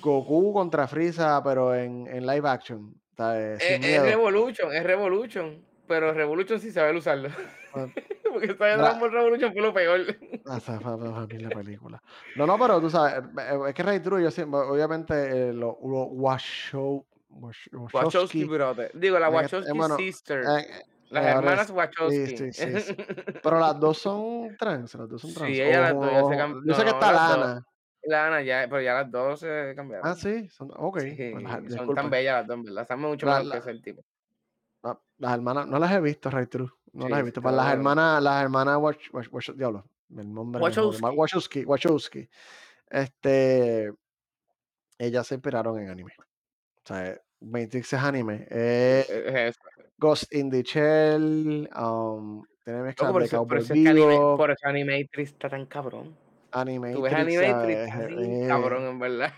[0.00, 2.92] Goku contra Frieza, pero en, en live action.
[3.16, 3.62] ¿sabes?
[3.62, 4.02] Es es.
[4.02, 7.28] Revolution, es Revolution, pero Revolution sin saber usarlo.
[7.72, 7.86] Ah,
[8.32, 10.00] Porque esta Dragon Ball Revolution fue lo peor.
[10.46, 12.02] ah, la película.
[12.34, 15.78] No, no, pero tú sabes, eh, es que Ray True, yo siempre obviamente, eh, lo
[15.82, 18.98] lo Washow Wash Wachowski Wachowski.
[18.98, 22.32] Digo, la que, Wachowski hermano, Sisters, eh, las ahora hermanas es Wachowski.
[22.32, 22.96] sí, sí, sí.
[23.42, 26.24] Pero las 2 son trans, las 2 son trans, Sí, o ellas las 2 ya
[26.24, 27.50] se o cam yo sé que está las 2.
[27.50, 27.66] Lana.
[28.02, 30.14] Lana ya, pero ya las 2 se Ah, cambiaron.
[30.14, 33.40] sí, son okey, pues las son tan bellas las 2, en verdad, están mucho La
[33.40, 34.02] mejor que la ese tipo.
[34.82, 37.42] la las hermanas no las he visto, Ray True, no las he Sí, visto.
[37.42, 41.10] te Pues las hermanas las hermanas Wach Wach Wach diablo, el nombre me jode, ma
[41.10, 41.10] Wachowski.
[41.10, 42.28] Wachowski Wachowski,
[42.90, 43.92] este,
[44.98, 46.12] ellas se inspiraron en anime.
[46.84, 49.56] O sea, Matrix es anime, eh, es.
[49.98, 53.92] Ghost in the Shell, um, tiene Loco, mezclas por de eso por eso es que
[53.92, 56.16] Vivo, por eso Animatrix está tan cabrón.
[56.50, 59.32] Tú ves Animatrix, Animatrix, bien Eh, cabrón, en verdad.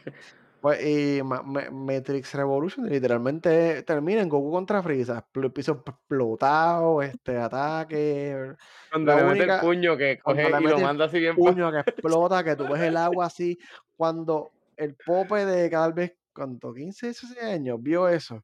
[0.60, 7.36] pues, y Ma Ma Matrix Revolution literalmente termina en Goku contra Frieza, piso explotado, este,
[7.36, 8.54] ataque.
[8.90, 12.44] Cuando le mete el puño que coge y lo manda así bien puño que explota,
[12.44, 13.58] que tú ves el agua así,
[13.96, 16.72] cuando el pope de tal vez, ¿cuánto?
[16.74, 18.42] 15, 16 años vio eso.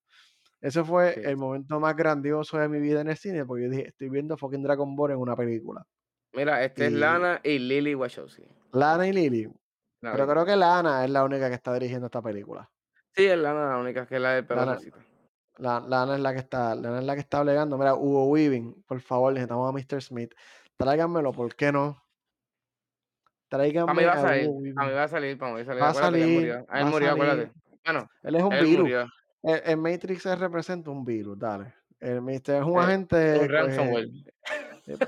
[0.60, 1.20] Ese fue Sí.
[1.24, 4.36] el momento más grandioso de mi vida en el cine, porque yo dije: "Estoy viendo
[4.36, 5.84] fucking Dragon Ball en una película".
[6.34, 8.48] Mira, este es Lana y Lily Wachowski.
[8.72, 9.52] Lana y Lily,
[10.00, 12.68] La pero creo que Lana es la única que está dirigiendo esta película.
[13.14, 14.78] Sí, es Lana la única, que es la del pelo Lana
[15.58, 17.78] la Lana es la que está Lana es la que está bregando.
[17.78, 20.02] Mira, Hugo Weaving, por favor, necesitamos a Mr.
[20.02, 20.32] Smith.
[20.76, 22.02] Tráiganmelo, ¿por qué no?
[23.48, 25.62] Para mí Tráiganme va a a salir, Hugo para mí va a salir, para mí
[25.62, 25.82] va a salir.
[25.82, 26.66] Va a salir, murió.
[26.68, 27.52] Ah, él a murió, acuérdate.
[27.84, 28.90] Bueno, Él es un él virus.
[29.42, 31.74] En en Matrix él representa un virus, dale.
[32.00, 32.92] El Mister es un Eh,
[33.32, 34.08] un agente, pues, ransomware.
[34.86, 34.98] eh,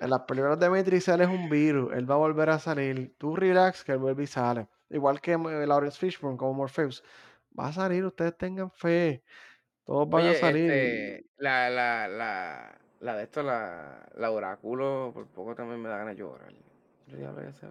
[0.00, 3.14] en las películas de Matrix él es un virus, él va a volver a salir.
[3.18, 4.68] Tú relax que él vuelve y sale.
[4.90, 7.02] Igual que M Lawrence Fishburne como Morpheus.
[7.58, 9.24] Va a salir, ustedes tengan fe.
[9.84, 15.10] Todos van a Oye, salir este, la la la la de esto, la la Oráculo,
[15.14, 16.52] por poco también me da ganas de llorar.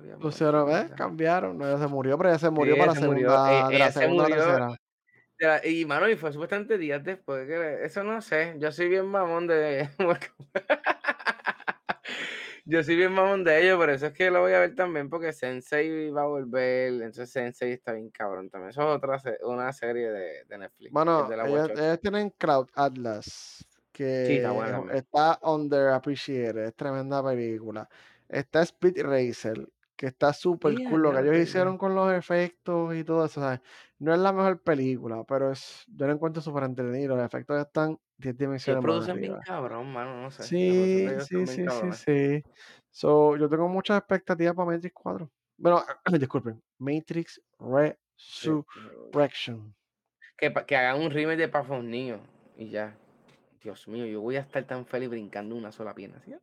[0.09, 0.91] Se pusieron, qué ¿ves?
[0.93, 1.57] Cambiaron.
[1.57, 3.49] No, ella se murió, pero ella se Sí, murió para ella la se murió, e
[3.59, 4.77] segunda, de la se segunda la murió tercera.
[5.39, 8.89] de la y mano, y fue supuestamente días después que eso no sé, yo soy
[8.89, 9.89] bien mamón de
[12.65, 15.09] yo soy bien mamón de ellos, por eso es que lo voy a ver también,
[15.09, 18.69] porque Sensei va a volver, entonces Sensei está bien cabrón también.
[18.71, 22.29] Eso es otra se una serie de de Netflix, que Bueno, de ellos ellos tienen
[22.31, 23.65] Cloud Atlas,
[24.23, 27.87] Sí, está que buena está underappreciated, es tremenda película.
[28.31, 29.67] Está Speed Racer,
[29.97, 33.41] que está súper Yeah, cool, lo que ellos hicieron con los efectos y todo eso,
[33.41, 33.59] ¿sabes?
[33.99, 37.99] No es la mejor película, pero es yo la encuentro súper entretenido, los efectos están
[38.17, 42.43] 10 Ellos dimensiones producen bien cabrón, mano, no sé, Sí, sí, sí, sí, sí.
[42.89, 45.31] So, yo tengo muchas expectativas para Matrix 4.
[45.57, 45.83] Bueno,
[46.19, 47.41] disculpen, Matrix
[48.17, 49.75] Sí, Resurrection.
[50.37, 52.19] que que hagan un remake de of Neo
[52.57, 52.95] y ya.
[53.63, 56.33] Dios mío, yo voy a estar tan feliz brincando una sola pierna así.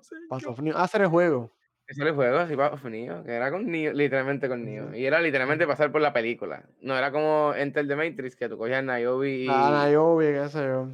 [0.62, 1.50] New ah, era el juego.
[1.86, 4.94] Ese era el juego, así Path of Neo, que era con Neo, literalmente con Neo.
[4.94, 6.64] Y era literalmente pasar por la película.
[6.80, 10.48] No era como Enter the Matrix, que tú cogías a Niobe Ah, y Niobe, qué
[10.48, 10.88] sé yo.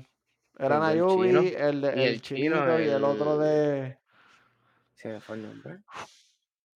[0.59, 3.97] Era Niobe, el el el chino, y el otro de
[5.03, 5.79] se me fue el nombre.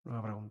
[0.04, 0.50] no me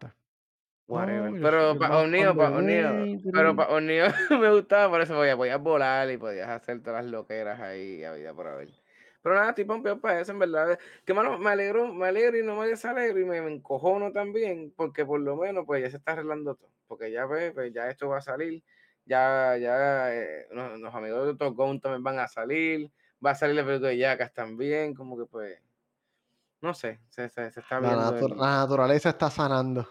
[0.86, 1.40] Whatever.
[1.40, 6.08] Pero de Path of Neo, pero of Neo me gustaba por eso, porque podías volar
[6.10, 8.68] y podías hacer todas las loqueras ahí, habida por haber.
[9.24, 10.78] Pero nada, estoy pompeado para eso, en verdad.
[11.06, 14.70] Que mano, me alegro, me alegro y no me desalegro y me, me encojono también,
[14.76, 16.68] porque por lo menos pues ya se está arreglando todo.
[16.86, 18.62] Porque ya ves, pues ya esto va a salir,
[19.06, 22.90] ya, ya eh, los, los amigos de Top Gun también van a salir,
[23.24, 25.58] va a salir el película de Jackass también, como que pues,
[26.60, 29.88] no sé, se, se, se está La viendo natu el, la naturaleza está sanando.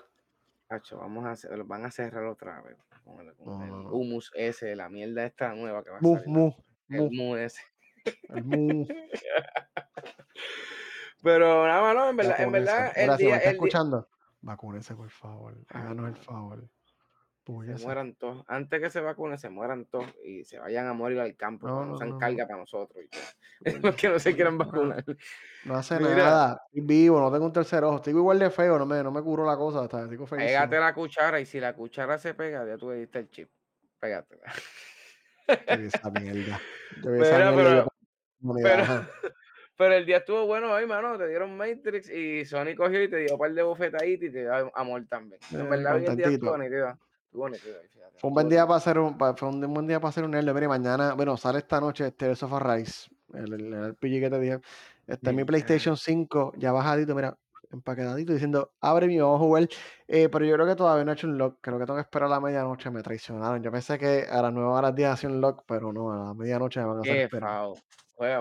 [0.69, 4.31] Hacho, vamos a hacer, los van a cerrar otra vez con el, con el humus
[4.36, 6.55] ese, la mierda esta nueva que va a salir mu, ahora.
[6.88, 7.72] mu, El humus ese.
[8.06, 8.86] El mu.
[11.22, 13.51] Pero nada más, no, en verdad, en verdad, el me está el día.
[13.51, 14.10] escuchando,
[14.41, 15.56] vacúnense, por favor.
[15.70, 16.60] Háganos el mano, favor.
[16.62, 16.68] se
[17.45, 17.86] Púyese.
[17.86, 18.43] mueran todos.
[18.47, 21.86] Antes que se vacunen, se mueran todos y se vayan a morir al campo No,
[21.86, 23.06] no no, carga para nosotros.
[23.66, 25.04] Los Puya, que no se puya, quieran vacunar.
[25.64, 26.62] no hace Mira, nada.
[26.68, 27.97] Estoy vivo, no tengo un tercer ojo.
[27.97, 29.84] Estoy igual de feo, no me, no me curó la cosa.
[29.86, 30.76] Está, estoy pégate feísimo.
[30.82, 33.49] la cuchara y si la cuchara se pega, ya tú le diste el chip.
[33.99, 34.43] Pégatela.
[35.47, 36.60] Esa mierda.
[37.20, 37.88] Esa Mira, mierda
[38.43, 39.07] comunidad.
[39.21, 39.33] pero.
[39.75, 41.17] Pero el día estuvo bueno hoy, mano.
[41.17, 44.41] Te dieron Matrix y Sony cogió y te dio un par de bofetaditas y te
[44.41, 45.39] dio amor también.
[45.51, 46.55] En Eh, verdad, hoy el día estuvo
[47.91, 48.19] fíjate.
[48.19, 50.29] Fue un buen día para hacer un, fue un buen día para hacer un.
[50.29, 54.29] Mire, mañana, bueno, sale esta noche este Tales of Arise, el, el, el RPG que
[54.29, 54.59] te dije.
[55.07, 55.43] Está en mi.
[55.43, 57.35] PlayStation 5, ya bajadito, mira,
[57.78, 59.67] empaquetadito, diciendo: "Abre vamos a jugar".
[60.07, 62.01] Eh, pero yo creo que todavía no he hecho un lock, creo que tengo que
[62.03, 63.61] esperar a la medianoche, me traicionaron.
[63.63, 66.11] Yo pensé que a las 9 o a las 10 hacía un lock, pero no,
[66.11, 67.49] a la medianoche me van a hacer esperar.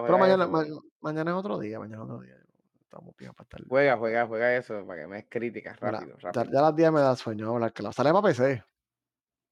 [0.04, 0.60] Pero mañana ma
[1.00, 2.36] mañana es otro día, mañana es otro día.
[2.80, 6.16] Estamos bien para estar juega, juega, juega eso para que me des críticas mira, rápido,
[6.34, 6.52] ya rápido.
[6.52, 7.92] ya a las 10 me da sueño, vamos a hablar claro.
[7.92, 8.64] Sale para PC.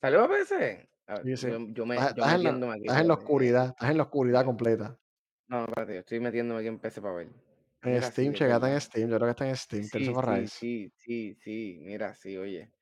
[0.01, 0.91] ¿Salió para PC?
[1.07, 1.49] A ver, Sí, sí.
[1.49, 3.31] yo yo me Estás yo estás en la metiéndome aquí estás en la para ver,
[3.31, 4.99] oscuridad, estás en la oscuridad completa.
[5.49, 7.29] no, espérate, yo estoy metiéndome aquí en PC para ver.
[7.83, 8.65] En Mira, sí, Steam, verdad.
[8.65, 10.57] en Steam, yo creo que está en Steam, Tales Sí, of sí, Arise.
[10.59, 12.73] sí, sí, sí, mira, sí, oye.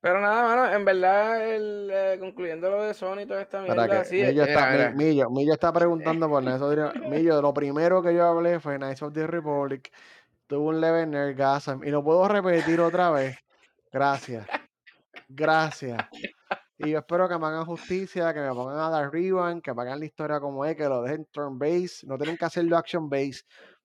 [0.00, 3.88] Pero nada, mano, en verdad, el, eh, concluyendo lo de Sony y toda esta Espera
[3.88, 4.90] mierda, que sí, eh, Millo está mira, Mi mira.
[4.90, 8.76] Millo Millo está preguntando por Knights of the Millo, lo primero que yo hablé fue
[8.76, 9.92] Knights of the Republic,
[10.46, 13.36] tuvo un level nergasm y lo puedo repetir otra vez.
[13.92, 14.50] Gracias,
[15.28, 16.06] gracias.
[16.78, 19.82] Y yo espero que me hagan justicia, que me pongan a dar rerun, que me
[19.82, 23.08] hagan la historia como es, que lo dejen turn base, no tienen que hacerlo action
[23.08, 23.42] base.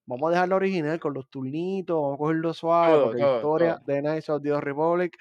[0.08, 3.76] Vamos a dejarlo original con los turnitos, vamos a cogerlo suave, Todo, porque la historia
[3.76, 3.86] todo.
[3.93, 5.18] de Knights of the Republic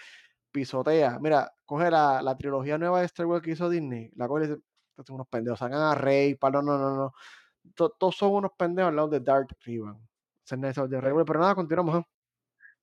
[0.53, 1.19] pisotea.
[1.21, 4.47] Mira, coge la, la trilogía nueva de Star Wars que hizo Disney, la coge y
[4.49, 4.61] dice,
[4.91, 7.13] "Estos son unos pendejos, sacan a Rey, palo, no, no, no.
[7.75, 9.99] To- Todos son unos pendejos al lado de Dark Ribbon.
[10.49, 11.99] Knights of the Republic, pero nada, continuamos.
[12.01, 12.07] ¿eh?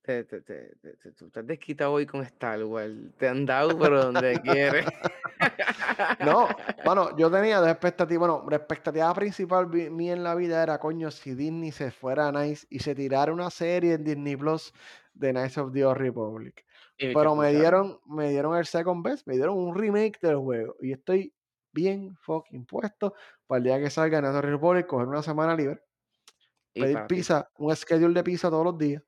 [0.04, 3.78] Te te te te te tú estás desquitado hoy con Star Wars, te han dado
[3.80, 4.86] pero donde quieres.
[6.20, 6.48] No,
[6.86, 8.28] mano, yo tenía dos expectativas.
[8.30, 12.28] Bueno, la expectativa principal vi- mía en la vida era, coño, si Disney se fuera
[12.28, 14.74] a Nice y se tirara una serie en Disney Plus
[15.14, 16.66] de Knights of the Old Republic.
[16.98, 17.88] ¿Y qué Pero me escucharon?
[17.88, 20.76] dieron, me dieron el second best, me dieron un remake del juego.
[20.82, 21.34] Y estoy
[21.72, 23.14] bien fucking puesto
[23.48, 25.82] para el día que salga Knights of the Republic, coger una semana libre,
[26.74, 29.04] Y pedir pizza, un schedule de pizza todos los días,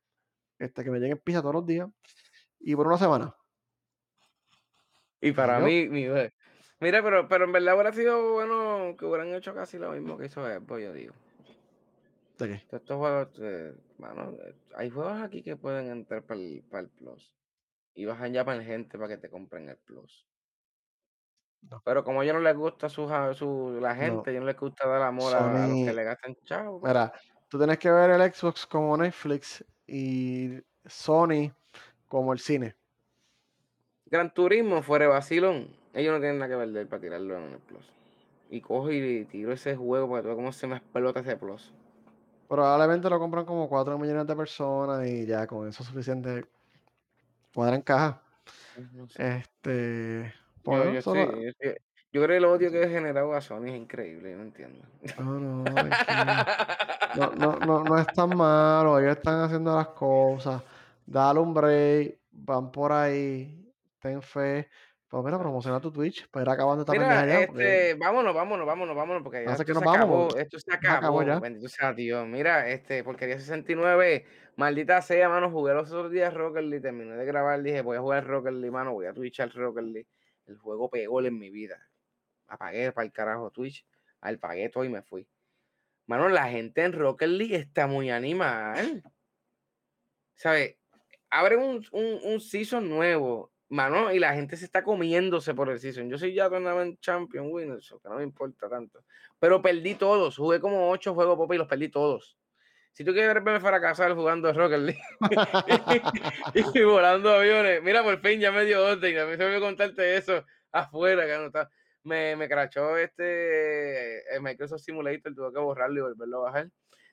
[0.59, 1.89] este, que me lleguen pizza todos los días,
[2.59, 3.35] y por una semana.
[5.21, 6.07] Y para yo, mí, mi
[6.79, 10.25] mira, pero pero en verdad hubiera sido bueno que hubieran hecho casi lo mismo que
[10.25, 11.13] hizo Xbox, yo digo.
[12.37, 12.65] ¿de qué?
[12.67, 16.83] Todos estos juegos, eh, mano, eh, hay juegos aquí que pueden entrar para el, para
[16.83, 17.33] el Plus.
[17.93, 20.27] Y bajan ya para gente para que te compren el Plus.
[21.61, 24.01] No, Pero como a ellos no les gusta su, su la no.
[24.01, 26.35] gente, a ellos no les gusta dar amor a, a los que Sony, le gastan
[26.43, 26.93] chavo, pues.
[26.93, 27.13] Mira,
[27.47, 31.51] tú tienes que ver el Xbox como Netflix y Sony
[32.07, 32.75] como el cine.
[34.07, 35.67] Gran Turismo, fuera de vacilón.
[35.93, 37.85] Ellos no tienen nada que perder para tirarlo en el Plus.
[38.49, 41.73] Y cojo y tiro ese juego para veas cómo se me explota ese Plus.
[42.47, 46.45] Probablemente lo compran como 4 millones de personas y ya con eso es suficiente.
[47.53, 48.21] Cuadran caja.
[48.75, 49.37] Pues, No sé.
[49.37, 50.33] Este,
[50.65, 51.77] Yo, yo estoy-
[52.15, 54.85] yo creo que el odio que he generado a Sony es increíble, yo no entiendo.
[55.19, 55.63] No, no.
[57.17, 58.97] No, no, no, no es tan malo.
[58.99, 60.63] Ellos están haciendo las cosas.
[61.05, 62.19] Dale un break.
[62.31, 63.69] Van por ahí.
[63.99, 64.69] Ten fe.
[65.09, 67.47] Pero mira, promociona tu Twitch para ir acabando esta Mira, pendeja ya.
[67.47, 69.97] Porque este, vámonos, vámonos, vámonos, vámonos, porque ya que esto nos se vamos.
[69.97, 71.39] acabó, porque esto se acabó acabó, ya.
[71.41, 72.25] bendito sea Dios.
[72.25, 77.25] Mira, este, porquería 69, maldita sea, mano, jugué los otros días Rocket League, terminé de
[77.25, 80.07] grabar, dije, voy a jugar Rocket League, mano, voy a twitchar Rocket League.
[80.47, 81.75] El juego pegó en mi vida.
[82.47, 83.85] Apagué para el carajo Twitch,
[84.21, 85.27] apagué todo y me fui.
[86.07, 89.03] Mano, la gente en Rocket League está muy animal.
[90.35, 90.77] ¿Sabes?
[91.29, 95.79] Abren un, un, un season nuevo, mano, y la gente se está comiéndose por el
[95.79, 96.09] season.
[96.09, 99.03] Yo soy ya tournament champion winner, so que no me importa tanto.
[99.39, 102.37] Pero perdí todos, jugué como ocho juegos pop y los perdí todos.
[102.95, 105.01] Si tú quieres verme fracasar jugando Rocket League
[106.73, 109.17] y, volando aviones, mira, por fin ya me dio orden.
[109.17, 111.69] A mí se me olvidó contarte eso afuera, que no está.
[112.05, 116.69] Me, me crachó este el Microsoft Simulator, tuve que borrarlo y volverlo a bajar.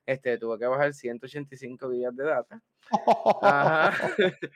[0.07, 2.63] Este, tuve que bajar 185 gigas de data.
[3.43, 3.93] Ajá.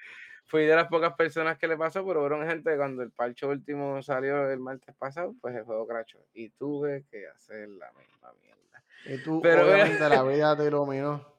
[0.49, 3.47] Fui de las pocas personas que le pasó, pero fueron gente que cuando el parche
[3.47, 6.19] último salió el martes pasado, pues el juego crachó.
[6.35, 8.85] Y tuve que hacer la misma mierda.
[9.07, 11.36] Y tú, Pero obviamente, la vida te iluminó.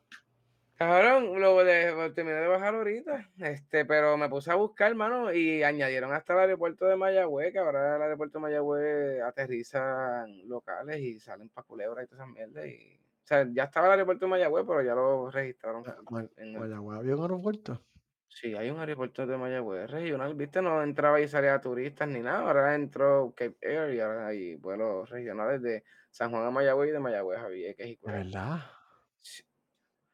[0.77, 5.63] Cabrón, lo, de, terminé de bajar ahorita, este, pero me puse a buscar, hermano, y
[5.63, 11.19] añadieron hasta el aeropuerto de Mayagüez, que ahora el aeropuerto de Mayagüez aterrizan locales y
[11.19, 12.67] salen pa' culebra y todas esas mierdas.
[12.67, 15.83] Y, o sea, ya estaba el aeropuerto de Mayagüez, pero ya lo registraron.
[16.37, 17.81] El, Mayagüez había un aeropuerto.
[18.27, 22.41] sí, hay un aeropuerto de Mayagüez regional, viste, no entraba y salía turistas ni nada,
[22.41, 26.93] ahora entró Cape Air y ahora hay vuelos regionales de San Juan a Mayagüez y
[26.93, 28.59] de Mayagüez a Vieques y verdad.
[29.21, 29.43] Sí,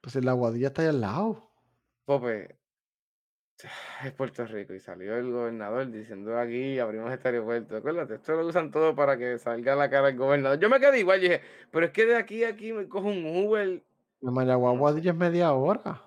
[0.04, 1.50] Pues el Aguadilla está ahí al lado.
[2.06, 2.58] Pope,
[4.04, 7.78] es Puerto Rico y salió el gobernador diciendo aquí abrimos este aeropuerto.
[7.78, 10.60] Acuérdate, esto lo usan todo para que salga la cara el gobernador.
[10.60, 11.42] Yo me quedé igual, dije,
[11.72, 13.82] pero es que de aquí a aquí me cojo un Uber,
[14.22, 14.94] De Mayagüez a no sé.
[14.94, 16.02] Aguadilla es media hora.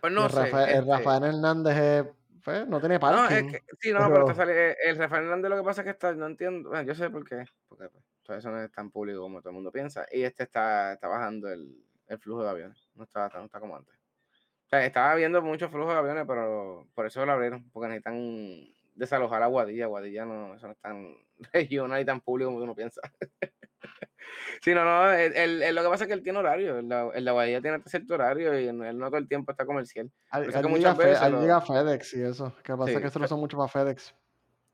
[0.00, 2.06] Pues Y no el sé, Rafael, el este, Rafael Hernández es,
[2.44, 3.46] pues, no tiene no, es parking.
[3.46, 5.90] que, sí, no, pero Pero sale, eh, el Rafael Hernández lo que pasa es que
[5.92, 8.90] está, no entiendo, bueno, yo sé por qué, porque pues, todo eso no es tan
[8.90, 12.50] público como todo el mundo piensa, y este está, está bajando el, el flujo de
[12.50, 13.94] aviones, no está, no está como antes.
[13.94, 18.66] O sea, estaba viendo mucho flujo de aviones, pero por eso lo abrieron, porque necesitan
[18.94, 19.86] desalojar a Guadilla.
[19.86, 21.14] Guadilla no, eso no es tan
[21.52, 23.00] regional y tan público como uno piensa.
[24.62, 26.88] Sí, no, no, él, él- él- lo que pasa es que él tiene horario, el
[27.24, 30.10] de Guadilla tiene cierto horario y él no todo el tiempo está comercial.
[30.78, 32.56] Llega Fe lo, llega FedEx y eso.
[32.62, 34.14] Que pasa es que eso lo usan mucho para FedEx.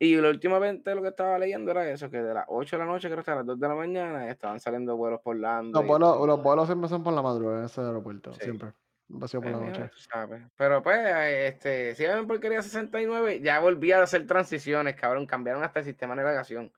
[0.02, 2.90] Y lo últimamente lo que estaba leyendo era eso, que de las 8 de la
[2.90, 5.86] noche creo que hasta las 2 de la mañana estaban saliendo vuelos por Lando Los
[5.86, 8.40] vuelos los vuelos siempre son por la madrugada en ese aeropuerto, Sí.
[8.44, 8.72] siempre.
[9.26, 9.90] Sido por la noche.
[10.12, 10.42] sabes.
[10.56, 15.26] Pero pues, este, si ven porquería 69, ya volví a hacer transiciones, cabrón.
[15.26, 16.72] Cambiaron hasta el sistema de navegación.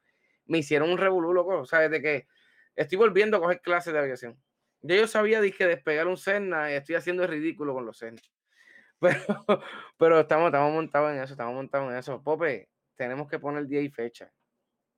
[0.46, 1.58] Me hicieron un revolú, loco.
[1.60, 2.26] O sea, desde que
[2.74, 4.42] estoy volviendo a coger clases de aviación.
[4.80, 8.20] Ya yo sabía que despegar un Cessna y estoy haciendo el ridículo con los Cessna.
[9.00, 9.18] Pero,
[9.98, 12.22] pero estamos, estamos montados en eso, estamos montados en eso.
[12.22, 14.32] Pope, tenemos que poner día y fecha.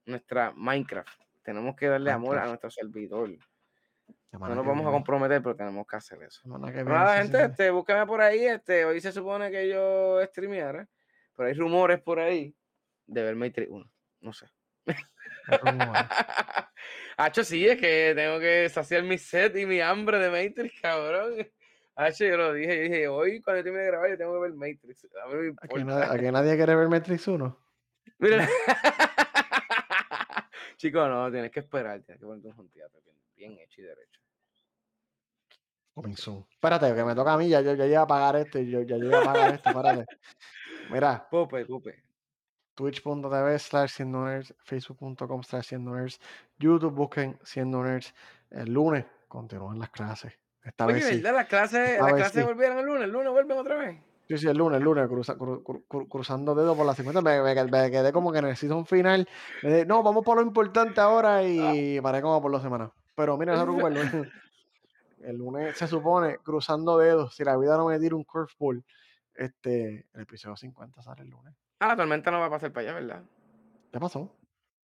[0.07, 1.21] Nuestra Minecraft.
[1.43, 3.31] Tenemos que darle amor a nuestro servidor.
[4.33, 6.41] No nos que vamos a comprometer, pero tenemos que hacer eso.
[6.43, 8.45] Semana que Pero viene, nada, sí, gente, sí, este, búscame por ahí.
[8.45, 10.89] Este, hoy se supone que yo streameara,
[11.37, 12.55] pero hay rumores por ahí
[13.07, 13.91] de ver Matrix 1.
[14.21, 14.47] No sé.
[17.17, 21.47] Hacho, sí, es que tengo que saciar mi sed y mi hambre de Matrix, cabrón.
[21.95, 24.55] Hacho, yo lo dije, yo dije, hoy cuando termine de grabar yo tengo que ver
[24.55, 25.07] Matrix.
[25.23, 25.85] A mí me importa.
[25.85, 27.64] nadie, aquí nadie quiere ver Matrix 1.
[28.19, 28.49] Mira.
[30.77, 34.21] Chico, no, tienes que esperar, tienes que ponerte un teatro bien, bien hecho y derecho.
[36.17, 36.45] Soon.
[36.51, 38.83] Espérate, que me toca a mí, ya yo ya llegué a pagar esto y yo
[38.83, 40.07] ya llegué a pagar esto, espérate.
[40.91, 42.03] Mira, Pope, Pope.
[42.75, 46.19] twitch.tv slash siendo nerds, facebook.com slash siendo nerds,
[46.59, 48.13] YouTube busquen siendo nerds.
[48.51, 50.33] El lunes continúan las clases.
[50.65, 51.17] Esta Oye, vez sí.
[51.17, 51.35] ¿verdad?
[51.35, 52.43] Las clases, las clases sí.
[52.43, 54.01] volvieron el lunes, el lunes vuelven otra vez.
[54.27, 57.21] Sí, sí, el lunes, el lunes, cruza- cru- cru- cru- cruzando dedos por la 50.
[57.21, 59.29] Me, me qued- me quedé como que necesito un final.
[59.63, 62.91] Me dije, no, vamos por lo importante ahora y paré como por dos semanas.
[63.15, 64.33] Pero mira, no se preocupe, el lunes,
[65.19, 68.83] el lunes se supone, cruzando dedos, si la vida no me tira un curveball,
[69.35, 71.55] este, el episodio 50 sale el lunes.
[71.81, 73.23] Ah, la tormenta no va a pasar para allá, ¿verdad?
[73.93, 74.35] ¿Qué pasó?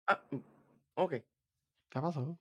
[0.07, 0.21] Ah,
[0.95, 1.13] ok.
[1.91, 2.39] ¿Qué pasó?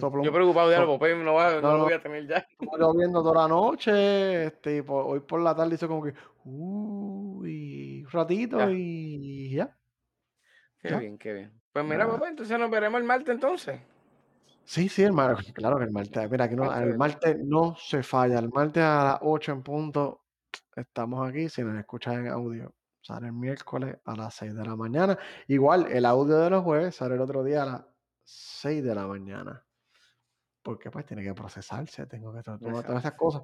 [0.00, 2.46] Sopló Yo preocupado, so- lo Pope no, va, no, no, lo voy a tener ya.
[2.78, 6.14] Lloviendo toda la noche, este, y por- hoy por la tarde hizo como que,
[6.44, 8.70] uy, un ratito Ya.
[8.70, 9.76] y ya.
[10.80, 10.98] Qué Ya.
[10.98, 11.52] bien, qué bien.
[11.72, 13.80] Pues mira, papá, entonces nos veremos el martes entonces.
[14.64, 16.30] Sí, sí, el martes, claro que el martes.
[16.30, 18.38] Mira, aquí no, el martes no se falla.
[18.38, 20.24] El martes a las 8 en punto
[20.76, 21.48] estamos aquí.
[21.48, 25.18] Si nos escuchas en audio, sale el miércoles a las 6 de la mañana.
[25.46, 27.84] Igual, el audio de los jueves sale el otro día a las
[28.30, 29.64] 6 de la mañana.
[30.62, 33.42] Porque pues tiene que procesarse, tengo que to- to- todas esas cosas.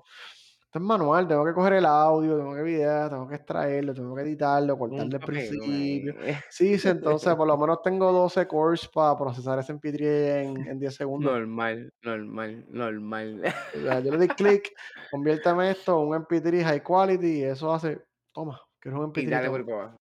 [0.65, 4.15] Esto es manual, tengo que coger el audio, tengo que videar, tengo que extraerlo, tengo
[4.17, 6.15] que editarlo, cortarle el Un principio.
[6.51, 10.01] Sí, entonces por lo menos tengo 12 cores para procesar ese MP3
[10.45, 11.33] en, en 10 segundos.
[11.33, 13.43] Normal, normal, normal.
[13.77, 14.73] O sea, yo le di clic,
[15.13, 19.31] conviértame esto en un MP3 high quality y eso hace, toma, quiero un Y MP3,
[19.31, 19.61] dale por toma.
[19.61, 20.01] ahí para abajo.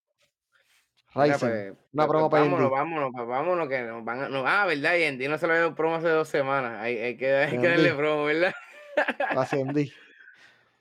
[1.16, 4.30] Mira, pues, una pues, promo pues para vámonos, vámonos, pues vámonos, que nos van a.
[4.30, 4.96] no- ah, ¿verdad?
[4.96, 6.82] Y en ti no se lo dio promo hace dos semanas.
[6.82, 8.54] Hay, hay que, hay que darle promo, ¿verdad?
[9.32, 9.78] gracias AMD.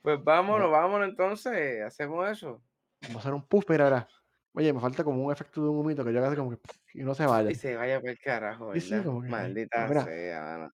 [0.02, 1.82] Pues vámonos, Vamos, vámonos entonces.
[1.82, 2.62] Hacemos eso.
[3.02, 4.08] vamos a hacer un puff, mira, mira.
[4.54, 6.58] Oye, me falta como un efecto de un humito que yo haga como que
[6.94, 7.54] y no se Y vaya.
[7.54, 9.04] se vaya por el carajo, Sí, sí, ¿verdad?
[9.06, 9.32] como que ahí.
[9.32, 10.72] Pero Maldita mira, sea, mano.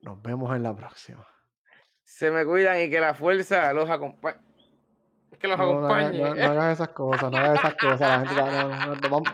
[0.00, 1.26] nos vemos en la próxima.
[2.04, 4.38] Se me cuidan y que la fuerza los acompañe.
[5.40, 6.18] Que los No, no acompañe.
[6.20, 8.00] no, no hagas esas cosas, no hagas esas cosas.
[8.00, 9.28] La gente, va- no, no, no, vamos,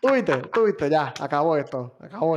[0.00, 2.26] tú viste, tú viste, ya, acabó esto, acabó